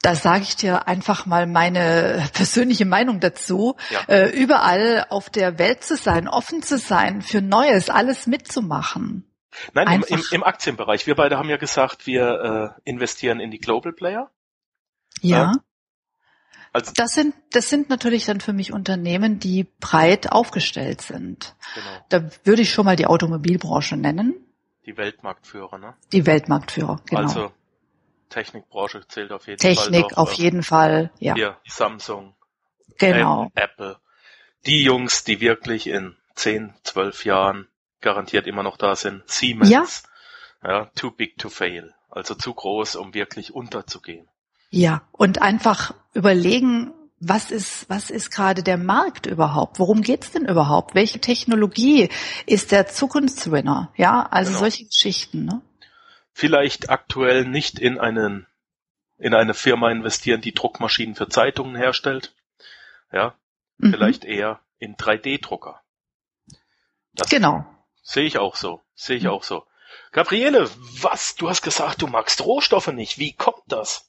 Da 0.00 0.14
sage 0.14 0.42
ich 0.42 0.56
dir 0.56 0.86
einfach 0.86 1.26
mal 1.26 1.46
meine 1.46 2.28
persönliche 2.32 2.86
Meinung 2.86 3.20
dazu. 3.20 3.76
Ja. 3.90 4.00
Äh, 4.06 4.30
überall 4.30 5.06
auf 5.10 5.28
der 5.28 5.58
Welt 5.58 5.82
zu 5.82 5.96
sein, 5.96 6.28
offen 6.28 6.62
zu 6.62 6.78
sein 6.78 7.20
für 7.20 7.42
Neues, 7.42 7.90
alles 7.90 8.26
mitzumachen. 8.26 9.24
Nein, 9.74 10.02
im, 10.08 10.16
im, 10.18 10.24
im 10.30 10.44
Aktienbereich. 10.44 11.06
Wir 11.06 11.16
beide 11.16 11.36
haben 11.36 11.48
ja 11.48 11.56
gesagt, 11.56 12.06
wir 12.06 12.76
äh, 12.84 12.88
investieren 12.88 13.40
in 13.40 13.50
die 13.50 13.58
Global 13.58 13.92
Player. 13.92 14.30
Ja. 15.20 15.38
Ja. 15.38 15.52
Also 16.78 16.92
Das 16.94 17.12
sind, 17.12 17.34
das 17.50 17.68
sind 17.68 17.90
natürlich 17.90 18.26
dann 18.26 18.40
für 18.40 18.52
mich 18.52 18.72
Unternehmen, 18.72 19.38
die 19.38 19.66
breit 19.80 20.30
aufgestellt 20.30 21.00
sind. 21.00 21.54
genau, 21.74 21.86
Da 22.08 22.30
würde 22.44 22.62
ich 22.62 22.72
schon 22.72 22.84
mal 22.84 22.96
die 22.96 23.06
Automobilbranche 23.06 23.96
nennen, 23.96 24.34
die 24.86 24.96
Weltmarktführer. 24.96 25.78
Ne? 25.78 25.94
die 26.12 26.24
Weltmarktführer. 26.26 27.00
Genau. 27.06 27.22
Also 27.22 27.52
Technikbranche 28.30 29.06
zählt 29.08 29.32
auf 29.32 29.46
jeden 29.46 29.60
Fall. 29.60 29.74
Technik 29.74 30.16
auf 30.16 30.38
äh, 30.38 30.42
jeden 30.42 30.62
Fall. 30.62 31.10
Ja, 31.18 31.34
Hier 31.34 31.58
Samsung, 31.66 32.34
genau. 32.96 33.50
Apple. 33.54 33.98
Die 34.66 34.82
Jungs, 34.82 35.24
die 35.24 35.40
wirklich 35.40 35.86
in 35.86 36.16
10, 36.34 36.74
12 36.84 37.24
Jahren 37.24 37.68
garantiert 38.00 38.46
immer 38.46 38.62
noch 38.62 38.76
da 38.76 38.96
sind. 38.96 39.28
Siemens. 39.28 39.70
Ja. 39.70 39.84
ja. 40.62 40.84
Too 40.94 41.10
big 41.10 41.38
to 41.38 41.48
fail. 41.48 41.94
Also 42.10 42.34
zu 42.34 42.54
groß, 42.54 42.96
um 42.96 43.14
wirklich 43.14 43.52
unterzugehen. 43.52 44.28
Ja, 44.70 45.02
und 45.12 45.40
einfach 45.40 45.94
überlegen, 46.14 46.92
was 47.20 47.50
ist, 47.50 47.88
was 47.88 48.10
ist 48.10 48.30
gerade 48.30 48.62
der 48.62 48.76
Markt 48.78 49.26
überhaupt? 49.26 49.78
Worum 49.78 50.02
geht's 50.02 50.30
denn 50.30 50.46
überhaupt? 50.46 50.94
Welche 50.94 51.20
Technologie 51.20 52.10
ist 52.46 52.70
der 52.70 52.86
Zukunftswinner? 52.86 53.92
Ja, 53.96 54.22
also 54.30 54.50
Genau. 54.50 54.60
solche 54.60 54.84
Geschichten. 54.84 55.44
Ne? 55.44 55.62
Vielleicht 56.32 56.90
aktuell 56.90 57.44
nicht 57.44 57.78
in 57.78 57.98
einen, 57.98 58.46
in 59.16 59.34
eine 59.34 59.54
Firma 59.54 59.90
investieren, 59.90 60.40
die 60.40 60.54
Druckmaschinen 60.54 61.16
für 61.16 61.28
Zeitungen 61.28 61.74
herstellt. 61.74 62.34
Ja. 63.12 63.34
Mhm. 63.78 63.90
Vielleicht 63.92 64.24
eher 64.24 64.60
in 64.78 64.96
3D-Drucker. 64.96 65.80
Das 67.14 67.28
Genau. 67.28 67.64
sehe 68.02 68.24
ich 68.26 68.38
auch 68.38 68.54
so. 68.54 68.80
Sehe 68.94 69.16
ich 69.16 69.24
Mhm. 69.24 69.30
auch 69.30 69.42
so. 69.42 69.64
Gabriele, 70.12 70.70
was? 71.00 71.34
Du 71.34 71.48
hast 71.48 71.62
gesagt, 71.62 72.02
du 72.02 72.06
magst 72.06 72.44
Rohstoffe 72.44 72.88
nicht. 72.88 73.18
Wie 73.18 73.32
kommt 73.32 73.62
das? 73.66 74.08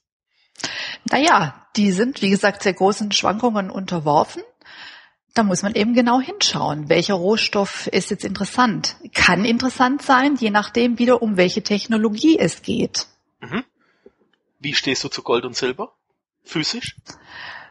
Naja, 1.10 1.66
die 1.76 1.92
sind, 1.92 2.22
wie 2.22 2.30
gesagt, 2.30 2.62
sehr 2.62 2.74
großen 2.74 3.12
Schwankungen 3.12 3.70
unterworfen. 3.70 4.42
Da 5.34 5.44
muss 5.44 5.62
man 5.62 5.74
eben 5.74 5.94
genau 5.94 6.20
hinschauen, 6.20 6.88
welcher 6.88 7.14
Rohstoff 7.14 7.86
ist 7.86 8.10
jetzt 8.10 8.24
interessant. 8.24 8.96
Kann 9.14 9.44
interessant 9.44 10.02
sein, 10.02 10.36
je 10.36 10.50
nachdem 10.50 10.98
wieder 10.98 11.22
um 11.22 11.36
welche 11.36 11.62
Technologie 11.62 12.38
es 12.38 12.62
geht. 12.62 13.06
Mhm. 13.40 13.64
Wie 14.58 14.74
stehst 14.74 15.04
du 15.04 15.08
zu 15.08 15.22
Gold 15.22 15.44
und 15.44 15.56
Silber? 15.56 15.94
Physisch? 16.42 16.96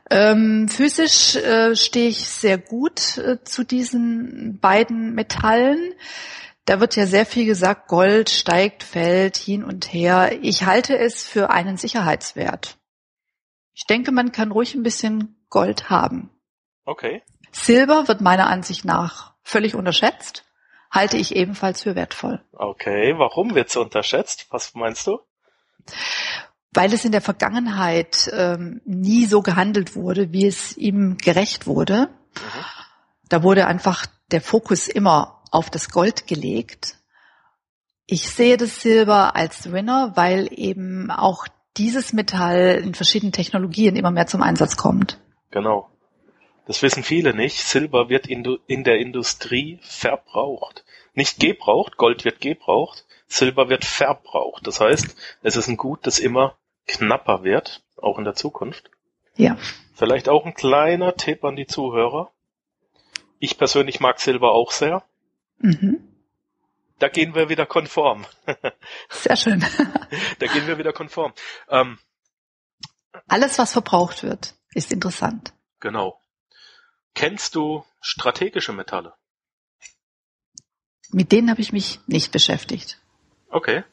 Ähm, 0.09 0.67
physisch 0.69 1.35
äh, 1.35 1.75
stehe 1.75 2.09
ich 2.09 2.27
sehr 2.27 2.57
gut 2.57 3.17
äh, 3.17 3.43
zu 3.43 3.63
diesen 3.63 4.57
beiden 4.59 5.13
Metallen. 5.13 5.93
Da 6.65 6.79
wird 6.79 6.95
ja 6.95 7.05
sehr 7.05 7.25
viel 7.25 7.45
gesagt, 7.45 7.87
Gold 7.87 8.29
steigt, 8.29 8.83
fällt 8.83 9.37
hin 9.37 9.63
und 9.63 9.93
her. 9.93 10.39
Ich 10.41 10.65
halte 10.65 10.97
es 10.97 11.23
für 11.23 11.51
einen 11.51 11.77
Sicherheitswert. 11.77 12.78
Ich 13.79 13.85
denke, 13.85 14.11
man 14.11 14.33
kann 14.33 14.51
ruhig 14.51 14.75
ein 14.75 14.83
bisschen 14.83 15.41
Gold 15.49 15.89
haben. 15.89 16.29
Okay. 16.83 17.23
Silber 17.53 18.09
wird 18.09 18.19
meiner 18.19 18.47
Ansicht 18.47 18.83
nach 18.83 19.35
völlig 19.41 19.73
unterschätzt, 19.73 20.43
halte 20.91 21.15
ich 21.15 21.33
ebenfalls 21.33 21.83
für 21.83 21.95
wertvoll, 21.95 22.41
Okay. 22.51 23.13
Warum 23.17 23.55
wird's 23.55 23.77
unterschätzt? 23.77 24.47
Was 24.49 24.75
meinst 24.75 25.07
du? 25.07 25.19
weil 26.71 26.93
es 26.93 27.05
in 27.05 27.11
der 27.11 27.21
Vergangenheit 27.21 28.29
ähm, 28.33 28.81
nie 28.85 29.25
so 29.25 29.41
gehandelt 29.41 29.95
wurde, 29.95 30.31
wie 30.31 30.45
es 30.45 30.77
ihm 30.77 31.17
gerecht 31.17 31.65
wurde. 31.65 32.09
Mhm. 32.35 32.65
Da 33.29 33.43
wurde 33.43 33.65
einfach 33.65 34.05
der 34.31 34.41
Fokus 34.41 34.87
immer 34.87 35.41
auf 35.51 35.69
das 35.69 35.89
Gold 35.89 36.27
gelegt. 36.27 36.97
Ich 38.05 38.29
sehe 38.29 38.57
das 38.57 38.81
Silber 38.81 39.35
als 39.35 39.71
Winner, 39.71 40.11
weil 40.15 40.49
eben 40.51 41.09
auch 41.11 41.47
dieses 41.79 42.13
Metall 42.13 42.81
in 42.83 42.93
verschiedenen 42.93 43.31
Technologien 43.31 43.95
immer 43.95 44.11
mehr 44.11 44.27
zum 44.27 44.43
Einsatz 44.43 44.77
kommt. 44.77 45.17
Genau. 45.49 45.89
Das 46.67 46.83
wissen 46.83 47.03
viele 47.03 47.33
nicht. 47.33 47.57
Silber 47.57 48.09
wird 48.09 48.27
in, 48.27 48.83
der 48.83 48.99
Industrie 48.99 49.79
verbraucht. 49.81 50.85
Nicht 51.15 51.39
gebraucht, 51.39 51.97
Gold 51.97 52.25
wird 52.25 52.41
gebraucht, 52.41 53.05
Silber 53.27 53.69
wird 53.69 53.85
verbraucht. 53.85 54.67
Das 54.67 54.79
heißt, 54.79 55.15
es 55.41 55.55
ist 55.55 55.67
ein 55.67 55.77
Gut, 55.77 56.05
das 56.05 56.19
immer 56.19 56.55
knapper 56.85 57.43
wird, 57.43 57.81
auch 57.97 58.19
in 58.19 58.23
der 58.23 58.35
Zukunft. 58.35 58.91
Ja. 59.35 59.57
Vielleicht 59.95 60.29
auch 60.29 60.45
ein 60.45 60.53
kleiner 60.53 61.15
Tipp 61.15 61.43
an 61.43 61.55
die 61.55 61.65
Zuhörer. 61.65 62.29
Ich 63.39 63.57
persönlich 63.57 63.99
mag 63.99 64.19
Silber 64.19 64.51
auch 64.51 64.71
sehr. 64.71 65.03
Mhm. 65.59 66.01
Da 66.99 67.07
gehen 67.07 67.33
wir 67.33 67.49
wieder 67.49 67.65
konform. 67.65 68.25
Sehr 69.09 69.35
schön. 69.37 69.65
Da 70.39 70.47
gehen 70.47 70.67
wir 70.67 70.77
wieder 70.77 70.93
konform. 70.93 71.33
Ähm, 71.69 71.97
Alles, 73.27 73.57
was 73.57 73.73
verbraucht 73.73 74.23
wird, 74.23 74.55
ist 74.73 74.91
interessant. 74.91 75.53
genau. 75.79 76.19
Kennst 77.15 77.55
du 77.55 77.83
strategische 78.01 78.71
Metalle? 78.71 79.13
Mit 81.11 81.31
denen 81.31 81.49
habe 81.49 81.59
ich 81.59 81.73
mich 81.73 81.99
nicht 82.05 82.31
beschäftigt. 82.31 82.99
Okay. 83.49 83.83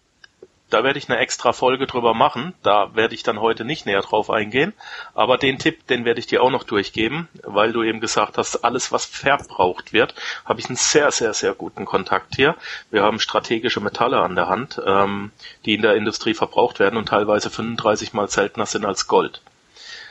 Da 0.69 0.83
werde 0.83 0.99
ich 0.99 1.09
eine 1.09 1.19
extra 1.19 1.53
Folge 1.53 1.87
drüber 1.87 2.13
machen. 2.13 2.53
Da 2.63 2.95
werde 2.95 3.15
ich 3.15 3.23
dann 3.23 3.41
heute 3.41 3.65
nicht 3.65 3.87
näher 3.87 4.01
drauf 4.01 4.31
eingehen. 4.31 4.73
Aber 5.15 5.39
den 5.39 5.59
Tipp, 5.59 5.87
den 5.87 6.05
werde 6.05 6.19
ich 6.19 6.27
dir 6.27 6.43
auch 6.43 6.51
noch 6.51 6.65
durchgeben, 6.65 7.29
weil 7.45 7.73
du 7.73 7.85
eben 7.85 8.01
gesagt 8.01 8.37
hast, 8.37 8.65
alles 8.65 8.91
was 8.91 9.05
verbraucht 9.07 9.93
wird, 9.93 10.15
habe 10.45 10.59
ich 10.59 10.67
einen 10.67 10.77
sehr, 10.77 11.13
sehr, 11.13 11.35
sehr 11.35 11.55
guten 11.55 11.85
Kontakt 11.85 12.35
hier. 12.35 12.57
Wir 12.91 13.03
haben 13.03 13.21
strategische 13.21 13.81
Metalle 13.81 14.19
an 14.21 14.35
der 14.35 14.49
Hand, 14.49 14.81
ähm, 14.85 15.31
die 15.65 15.75
in 15.75 15.83
der 15.83 15.95
Industrie 15.95 16.35
verbraucht 16.35 16.81
werden 16.81 16.97
und 16.97 17.09
teilweise 17.09 17.49
35 17.49 18.13
mal 18.13 18.29
seltener 18.29 18.67
sind 18.67 18.85
als 18.85 19.07
Gold. 19.07 19.41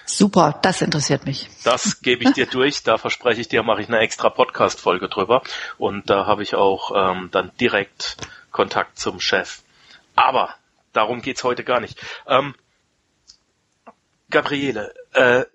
Super, 0.05 0.59
das 0.61 0.81
interessiert 0.81 1.25
mich. 1.25 1.49
Das 1.63 2.01
gebe 2.01 2.23
ich 2.23 2.33
dir 2.33 2.45
durch. 2.45 2.83
Da 2.83 2.97
verspreche 2.97 3.41
ich 3.41 3.47
dir, 3.47 3.63
mache 3.63 3.81
ich 3.81 3.87
eine 3.87 3.99
extra 3.99 4.29
Podcast-Folge 4.29 5.09
drüber. 5.09 5.41
Und 5.77 6.09
da 6.09 6.25
habe 6.27 6.43
ich 6.43 6.55
auch 6.55 6.91
ähm, 6.95 7.29
dann 7.31 7.51
direkt 7.59 8.17
Kontakt 8.51 8.99
zum 8.99 9.19
Chef. 9.19 9.61
Aber 10.15 10.55
darum 10.93 11.21
geht's 11.21 11.43
heute 11.43 11.63
gar 11.63 11.79
nicht. 11.79 12.01
Ähm, 12.27 12.55
Gabriele, 14.29 14.93
äh, 15.13 15.45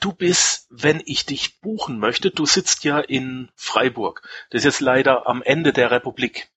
du 0.00 0.12
bist, 0.12 0.66
wenn 0.70 1.02
ich 1.04 1.26
dich 1.26 1.60
buchen 1.60 1.98
möchte, 1.98 2.30
du 2.30 2.46
sitzt 2.46 2.84
ja 2.84 2.98
in 3.00 3.50
Freiburg. 3.54 4.22
Das 4.50 4.60
ist 4.60 4.64
jetzt 4.64 4.80
leider 4.80 5.26
am 5.26 5.42
Ende 5.42 5.72
der 5.72 5.90
Republik. 5.90 6.48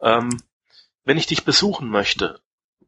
Ähm, 0.00 0.42
wenn 1.04 1.18
ich 1.18 1.26
dich 1.26 1.44
besuchen 1.44 1.88
möchte, 1.88 2.40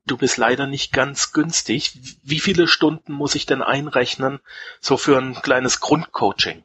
du 0.07 0.16
bist 0.16 0.37
leider 0.37 0.66
nicht 0.66 0.92
ganz 0.92 1.33
günstig. 1.33 1.99
Wie 2.23 2.40
viele 2.40 2.68
Stunden 2.68 3.12
muss 3.12 3.35
ich 3.35 3.47
denn 3.47 3.62
einrechnen, 3.62 4.40
so 4.81 4.97
für 4.97 5.18
ein 5.18 5.35
kleines 5.35 5.81
Grundcoaching? 5.81 6.64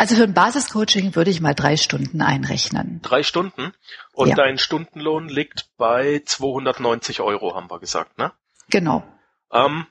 Also 0.00 0.16
für 0.16 0.22
ein 0.22 0.32
Basiscoaching 0.32 1.14
würde 1.14 1.30
ich 1.30 1.42
mal 1.42 1.52
drei 1.52 1.76
Stunden 1.76 2.22
einrechnen. 2.22 3.00
Drei 3.02 3.22
Stunden? 3.22 3.74
Und 4.14 4.30
Ja. 4.30 4.34
dein 4.34 4.56
Stundenlohn 4.56 5.28
liegt 5.28 5.76
bei 5.76 6.22
290 6.24 7.20
Euro, 7.20 7.54
haben 7.54 7.70
wir 7.70 7.80
gesagt, 7.80 8.16
ne? 8.16 8.32
Genau. 8.70 9.04
Ähm, 9.52 9.84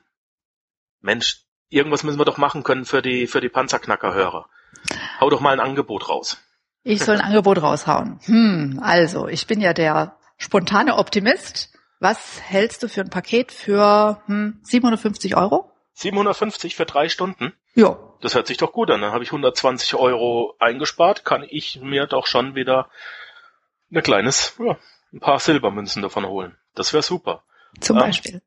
Mensch, 1.00 1.44
irgendwas 1.68 2.02
müssen 2.02 2.18
wir 2.18 2.24
doch 2.24 2.38
machen 2.38 2.64
können 2.64 2.86
für 2.86 3.02
die, 3.02 3.28
für 3.28 3.40
die 3.40 3.48
Panzerknacker-Hörer. 3.48 4.46
Hau 5.20 5.30
doch 5.30 5.40
mal 5.40 5.52
ein 5.52 5.60
Angebot 5.60 6.08
raus. 6.08 6.38
Ich 6.82 7.04
soll 7.04 7.14
ein 7.14 7.20
Angebot 7.20 7.62
raushauen. 7.62 8.18
Hm, 8.24 8.80
also, 8.82 9.28
ich 9.28 9.46
bin 9.46 9.60
ja 9.60 9.72
der 9.72 10.16
spontane 10.38 10.96
Optimist. 10.96 11.72
Was 12.00 12.40
hältst 12.40 12.82
du 12.82 12.88
für 12.88 13.02
ein 13.02 13.10
Paket 13.10 13.52
für 13.52 14.20
hm, 14.26 14.58
750 14.64 15.36
Euro? 15.36 15.70
750 15.92 16.74
für 16.74 16.84
drei 16.84 17.08
Stunden? 17.08 17.52
Ja. 17.74 17.96
Das 18.20 18.34
hört 18.34 18.46
sich 18.46 18.58
doch 18.58 18.72
gut 18.72 18.90
an. 18.90 19.00
Dann 19.00 19.12
habe 19.12 19.24
ich 19.24 19.30
120 19.30 19.94
Euro 19.94 20.54
eingespart, 20.58 21.24
kann 21.24 21.46
ich 21.48 21.80
mir 21.80 22.06
doch 22.06 22.26
schon 22.26 22.54
wieder 22.54 22.90
ein 23.90 24.02
kleines, 24.02 24.54
ja, 24.58 24.76
ein 25.12 25.20
paar 25.20 25.40
Silbermünzen 25.40 26.02
davon 26.02 26.26
holen. 26.26 26.56
Das 26.74 26.92
wäre 26.92 27.02
super. 27.02 27.42
Zum 27.80 27.96
Ähm, 27.96 28.02
Beispiel. 28.02 28.42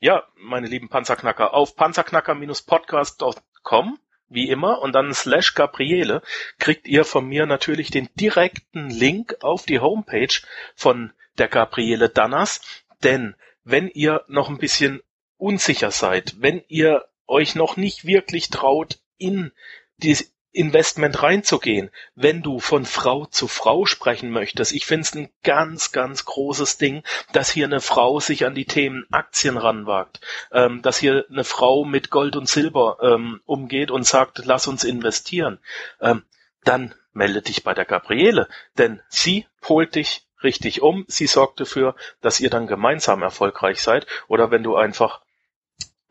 Ja, 0.00 0.22
meine 0.36 0.68
lieben 0.68 0.88
Panzerknacker, 0.88 1.52
auf 1.54 1.74
panzerknacker-podcast.com, 1.76 3.98
wie 4.28 4.48
immer, 4.48 4.80
und 4.80 4.92
dann 4.92 5.12
slash 5.12 5.54
Gabriele, 5.54 6.22
kriegt 6.58 6.86
ihr 6.86 7.04
von 7.04 7.26
mir 7.26 7.46
natürlich 7.46 7.90
den 7.90 8.08
direkten 8.14 8.90
Link 8.90 9.36
auf 9.42 9.66
die 9.66 9.80
Homepage 9.80 10.32
von 10.76 11.12
der 11.38 11.48
Gabriele 11.48 12.08
Danners, 12.08 12.60
denn 13.02 13.34
wenn 13.64 13.88
ihr 13.88 14.24
noch 14.28 14.48
ein 14.48 14.58
bisschen 14.58 15.02
unsicher 15.36 15.90
seid, 15.90 16.36
wenn 16.38 16.62
ihr 16.68 17.04
euch 17.26 17.54
noch 17.54 17.76
nicht 17.76 18.04
wirklich 18.04 18.50
traut, 18.50 18.98
in 19.18 19.52
dieses 19.98 20.32
Investment 20.52 21.22
reinzugehen, 21.22 21.90
wenn 22.14 22.42
du 22.42 22.58
von 22.58 22.84
Frau 22.86 23.26
zu 23.26 23.48
Frau 23.48 23.84
sprechen 23.84 24.30
möchtest. 24.30 24.72
Ich 24.72 24.86
finde 24.86 25.02
es 25.02 25.14
ein 25.14 25.30
ganz, 25.44 25.92
ganz 25.92 26.24
großes 26.24 26.78
Ding, 26.78 27.04
dass 27.32 27.50
hier 27.50 27.66
eine 27.66 27.80
Frau 27.80 28.18
sich 28.18 28.46
an 28.46 28.54
die 28.54 28.64
Themen 28.64 29.06
Aktien 29.10 29.56
ranwagt, 29.56 30.20
ähm, 30.50 30.80
dass 30.82 30.98
hier 30.98 31.26
eine 31.30 31.44
Frau 31.44 31.84
mit 31.84 32.10
Gold 32.10 32.34
und 32.34 32.48
Silber 32.48 32.98
ähm, 33.02 33.40
umgeht 33.44 33.90
und 33.90 34.04
sagt, 34.04 34.42
lass 34.46 34.66
uns 34.66 34.84
investieren. 34.84 35.58
Ähm, 36.00 36.24
dann 36.64 36.94
melde 37.12 37.42
dich 37.42 37.62
bei 37.62 37.74
der 37.74 37.84
Gabriele, 37.84 38.48
denn 38.78 39.00
sie 39.08 39.46
polt 39.60 39.94
dich 39.94 40.26
richtig 40.42 40.82
um, 40.82 41.04
sie 41.08 41.26
sorgt 41.26 41.60
dafür, 41.60 41.94
dass 42.20 42.40
ihr 42.40 42.50
dann 42.50 42.66
gemeinsam 42.66 43.22
erfolgreich 43.22 43.82
seid 43.82 44.06
oder 44.28 44.50
wenn 44.50 44.62
du 44.62 44.76
einfach 44.76 45.20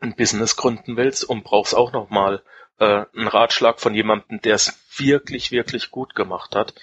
ein 0.00 0.14
Business 0.14 0.56
gründen 0.56 0.96
willst 0.96 1.24
und 1.24 1.44
brauchst 1.44 1.74
auch 1.74 1.92
noch 1.92 2.08
mal 2.08 2.42
äh, 2.78 3.04
einen 3.14 3.28
Ratschlag 3.28 3.80
von 3.80 3.94
jemandem, 3.94 4.40
der 4.40 4.54
es 4.54 4.78
wirklich, 4.96 5.50
wirklich 5.50 5.90
gut 5.90 6.14
gemacht 6.14 6.54
hat, 6.54 6.74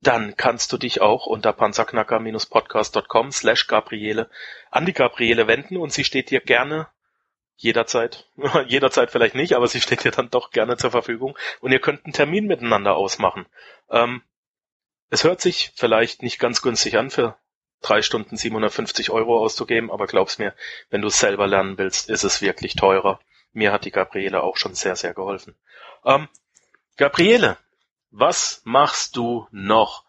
dann 0.00 0.36
kannst 0.36 0.72
du 0.72 0.78
dich 0.78 1.00
auch 1.00 1.26
unter 1.26 1.52
panzerknacker-podcast.com 1.52 3.32
slash 3.32 3.66
Gabriele 3.66 4.30
an 4.70 4.86
die 4.86 4.92
Gabriele 4.92 5.46
wenden 5.46 5.76
und 5.76 5.92
sie 5.92 6.04
steht 6.04 6.30
dir 6.30 6.40
gerne 6.40 6.88
jederzeit, 7.56 8.28
jederzeit 8.66 9.10
vielleicht 9.10 9.34
nicht, 9.34 9.54
aber 9.54 9.66
sie 9.66 9.80
steht 9.80 10.04
dir 10.04 10.12
dann 10.12 10.30
doch 10.30 10.50
gerne 10.50 10.76
zur 10.76 10.92
Verfügung 10.92 11.36
und 11.60 11.72
ihr 11.72 11.80
könnt 11.80 12.04
einen 12.04 12.12
Termin 12.12 12.46
miteinander 12.46 12.96
ausmachen. 12.96 13.46
Ähm, 13.90 14.22
es 15.10 15.24
hört 15.24 15.40
sich 15.40 15.72
vielleicht 15.74 16.22
nicht 16.22 16.38
ganz 16.38 16.62
günstig 16.62 16.96
an, 16.96 17.10
für 17.10 17.36
drei 17.82 18.02
Stunden 18.02 18.36
750 18.36 19.10
Euro 19.10 19.38
auszugeben, 19.38 19.90
aber 19.90 20.06
glaub's 20.06 20.38
mir, 20.38 20.54
wenn 20.90 21.00
du 21.00 21.08
es 21.08 21.18
selber 21.18 21.46
lernen 21.46 21.78
willst, 21.78 22.08
ist 22.08 22.24
es 22.24 22.42
wirklich 22.42 22.76
teurer. 22.76 23.20
Mir 23.52 23.72
hat 23.72 23.84
die 23.84 23.90
Gabriele 23.90 24.42
auch 24.42 24.56
schon 24.56 24.74
sehr, 24.74 24.96
sehr 24.96 25.14
geholfen. 25.14 25.54
Ähm, 26.04 26.28
Gabriele, 26.96 27.56
was 28.10 28.62
machst 28.64 29.16
du 29.16 29.46
noch? 29.50 30.04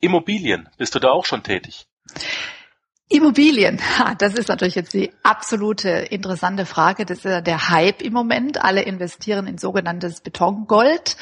Immobilien, 0.00 0.68
bist 0.76 0.94
du 0.94 0.98
da 0.98 1.10
auch 1.10 1.24
schon 1.24 1.42
tätig? 1.42 1.86
Immobilien, 3.08 3.80
das 4.18 4.34
ist 4.34 4.48
natürlich 4.48 4.74
jetzt 4.74 4.94
die 4.94 5.12
absolute 5.22 5.88
interessante 5.88 6.66
Frage. 6.66 7.04
Das 7.04 7.18
ist 7.18 7.24
ja 7.24 7.40
der 7.40 7.68
Hype 7.68 8.02
im 8.02 8.12
Moment. 8.12 8.62
Alle 8.62 8.82
investieren 8.82 9.46
in 9.46 9.58
sogenanntes 9.58 10.20
Betongold. 10.20 11.16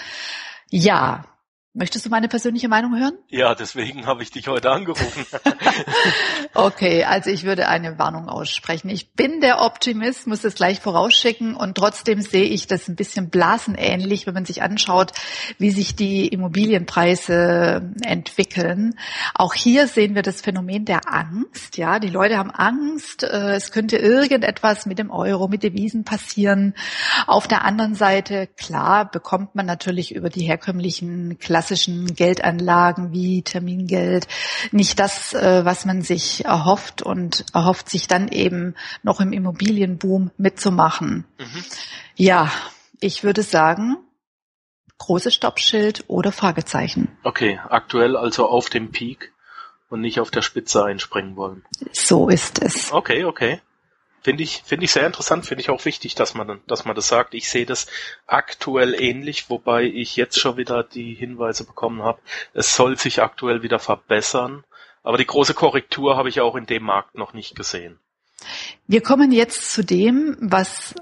Ja. 0.71 1.25
Möchtest 1.75 2.05
du 2.05 2.11
meine 2.11 2.29
persönliche 2.29 2.69
Meinung 2.69 2.99
hören? 2.99 3.17
Ja, 3.29 3.55
deswegen 3.55 4.07
habe 4.07 4.23
ich 4.23 4.31
dich 4.31 4.47
heute 4.49 4.71
angerufen. 4.71 5.25
Okay, 6.55 7.05
also 7.05 7.31
ich 7.31 7.45
würde 7.45 7.67
eine 7.67 7.99
Warnung 7.99 8.29
aussprechen. 8.29 8.91
Ich 8.91 9.15
bin 9.15 9.41
der 9.41 9.63
Optimist, 9.63 10.27
muss 10.27 10.43
das 10.43 10.55
gleich 10.55 10.81
vorausschicken 10.81 11.57
und 11.57 11.77
trotzdem 11.77 12.21
sehe 12.21 12.45
ich 12.45 12.67
das 12.67 12.89
ein 12.89 12.95
bisschen 12.95 13.31
blasenähnlich, 13.31 14.27
wenn 14.27 14.35
man 14.35 14.45
sich 14.45 14.63
anschaut, 14.63 15.13
wie 15.57 15.71
sich 15.71 15.97
die 15.97 16.29
Immobilienpreise 16.29 17.95
entwickeln. 18.03 18.99
Auch 19.35 19.55
hier 19.55 19.87
sehen 19.87 20.15
wir 20.15 20.21
das 20.21 20.43
Phänomen 20.43 20.85
der 20.85 21.11
Angst. 21.11 21.79
Ja, 21.79 21.99
die 21.99 22.11
Leute 22.11 22.37
haben 22.37 22.51
Angst, 22.51 23.23
äh, 23.23 23.55
es 23.55 23.73
könnte 23.73 23.97
irgendetwas 23.97 24.85
mit 24.85 24.99
dem 24.99 25.11
Euro, 25.11 25.49
mit 25.49 25.63
Devisen 25.63 26.05
passieren. 26.05 26.75
Auf 27.27 27.49
der 27.49 27.65
anderen 27.65 27.95
Seite, 27.95 28.47
klar, 28.59 29.11
bekommt 29.11 29.55
man 29.55 29.65
natürlich 29.65 30.15
über 30.15 30.29
die 30.29 30.43
herkömmlichen 30.43 31.39
klassischen 31.63 32.17
Geldanlagen 32.17 33.13
wie 33.13 33.43
Termingeld 33.43 34.27
nicht 34.73 34.99
das, 34.99 35.33
äh, 35.33 35.65
was 35.65 35.85
man 35.85 36.03
sich 36.03 36.45
erhofft 36.45 37.03
und 37.03 37.45
erhofft 37.55 37.89
sich 37.89 38.09
dann 38.09 38.27
eben 38.27 38.75
noch 39.05 39.21
im 39.21 39.33
Immobilienboom 39.33 40.33
mitzumachen. 40.37 41.25
Mhm. 41.39 41.65
Ja, 42.17 42.51
ich 42.99 43.23
würde 43.23 43.45
sagen, 43.45 43.97
großes 44.99 45.33
Stoppschild 45.35 46.03
oder 46.09 46.33
Fragezeichen. 46.33 47.17
Okay, 47.23 47.61
aktuell 47.69 48.17
also 48.17 48.49
auf 48.49 48.69
dem 48.69 48.91
Peak 48.91 49.33
und 49.89 50.01
nicht 50.01 50.19
auf 50.19 50.33
der 50.33 50.43
Spitze 50.43 50.85
einspringen 50.85 51.37
wollen. 51.37 51.65
So 51.93 52.29
ist 52.29 52.61
es. 52.61 52.93
Okay, 52.93 53.25
okay. 53.25 53.61
Finde 54.23 54.43
ich, 54.45 54.63
finde 54.65 54.85
ich 54.85 54.93
sehr 54.93 55.07
interessant, 55.07 55.47
finde 55.47 55.63
ich 55.63 55.71
auch 55.71 55.85
wichtig, 55.85 56.15
dass 56.15 56.35
man, 56.35 56.61
dass 56.67 56.85
man 56.85 56.95
das 56.95 57.09
sagt. 57.09 57.35
Ich 57.35 57.51
sehe 57.51 57.67
das 57.67 57.87
aktuell 58.27 58.95
ähnlich, 58.95 59.51
wobei 59.51 59.85
ich 59.85 60.17
jetzt 60.17 60.39
schon 60.39 60.57
wieder 60.57 60.85
die 60.85 61.15
Hinweise 61.15 61.65
bekommen 61.65 62.03
habe, 62.03 62.21
es 62.55 62.77
soll 62.77 62.97
sich 62.97 63.21
aktuell 63.21 63.63
wieder 63.63 63.79
verbessern. 63.79 64.65
Aber 65.03 65.19
die 65.19 65.27
große 65.27 65.55
Korrektur 65.55 66.17
habe 66.17 66.29
ich 66.29 66.41
auch 66.41 66.55
in 66.55 66.67
dem 66.67 66.85
Markt 66.85 67.17
noch 67.17 67.33
nicht 67.33 67.57
gesehen. 67.57 67.99
Wir 68.87 69.03
kommen 69.03 69.33
jetzt 69.33 69.73
zu 69.73 69.85
dem, 69.85 70.37
was 70.41 70.95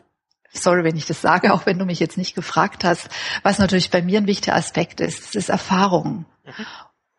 Sorry, 0.53 0.83
wenn 0.83 0.97
ich 0.97 1.07
das 1.07 1.21
sage, 1.21 1.53
auch 1.53 1.65
wenn 1.65 1.79
du 1.79 1.85
mich 1.85 2.01
jetzt 2.01 2.19
nicht 2.19 2.35
gefragt 2.35 2.83
hast, 2.83 3.09
was 3.45 3.59
natürlich 3.59 3.91
bei 3.91 4.03
mir 4.03 4.19
ein 4.19 4.27
wichtiger 4.27 4.57
Aspekt 4.57 5.01
ist, 5.01 5.21
das 5.21 5.35
ist 5.37 5.49
Erfahrung. 5.49 6.27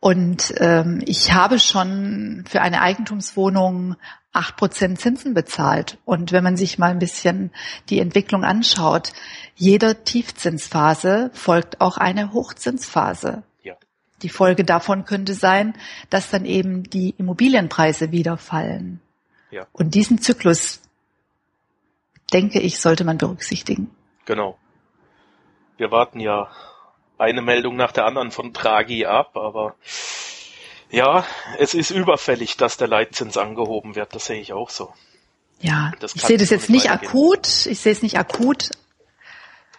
Und 0.02 0.56
ähm, 0.58 1.00
ich 1.06 1.32
habe 1.32 1.60
schon 1.60 2.44
für 2.50 2.60
eine 2.62 2.82
Eigentumswohnung 2.82 3.96
acht 4.34 4.58
Prozent 4.58 5.00
Zinsen 5.00 5.36
bezahlt. 5.36 6.00
Und 6.06 6.32
wenn 6.32 6.44
man 6.44 6.58
sich 6.58 6.80
mal 6.80 6.90
ein 6.90 6.98
bisschen 6.98 7.52
die 7.90 8.00
Entwicklung 8.00 8.44
anschaut, 8.44 9.14
jeder 9.56 10.04
Tiefzinsphase 10.04 11.30
folgt 11.34 11.82
auch 11.82 11.98
eine 11.98 12.34
Hochzinsphase. 12.34 13.44
Ja. 13.62 13.76
Die 14.24 14.30
Folge 14.30 14.64
davon 14.64 15.06
könnte 15.06 15.36
sein, 15.36 15.76
dass 16.10 16.32
dann 16.32 16.46
eben 16.46 16.82
die 16.84 17.14
Immobilienpreise 17.20 18.12
wieder 18.12 18.38
fallen. 18.38 19.02
Ja. 19.52 19.68
Und 19.72 19.94
diesen 19.94 20.20
Zyklus, 20.20 20.82
denke 22.34 22.60
ich, 22.60 22.80
sollte 22.80 23.04
man 23.04 23.20
berücksichtigen. 23.20 23.92
Genau. 24.26 24.58
Wir 25.78 25.92
warten 25.92 26.20
ja 26.20 26.50
eine 27.22 27.42
Meldung 27.42 27.76
nach 27.76 27.92
der 27.92 28.06
anderen 28.06 28.32
von 28.32 28.52
Draghi 28.54 29.06
ab, 29.06 29.38
aber 29.38 29.76
ja, 30.90 31.24
es 31.58 31.74
ist 31.74 31.92
überfällig, 31.92 32.58
dass 32.58 32.78
der 32.78 32.88
Leitzins 32.88 33.38
angehoben 33.38 33.96
wird. 33.96 34.14
Das 34.14 34.26
sehe 34.26 34.42
ich 34.42 34.52
auch 34.54 34.70
so. 34.70 34.94
Ja, 35.60 35.92
Das 36.00 36.16
ich 36.16 36.22
sehe 36.24 36.38
das 36.38 36.50
jetzt 36.50 36.70
nicht 36.70 36.84
nicht 36.84 36.86
weitergehen. 36.92 37.10
akut. 37.10 37.66
Ich 37.68 37.80
sehe 37.80 37.92
es 37.94 38.02
nicht 38.02 38.18
akut. 38.18 38.72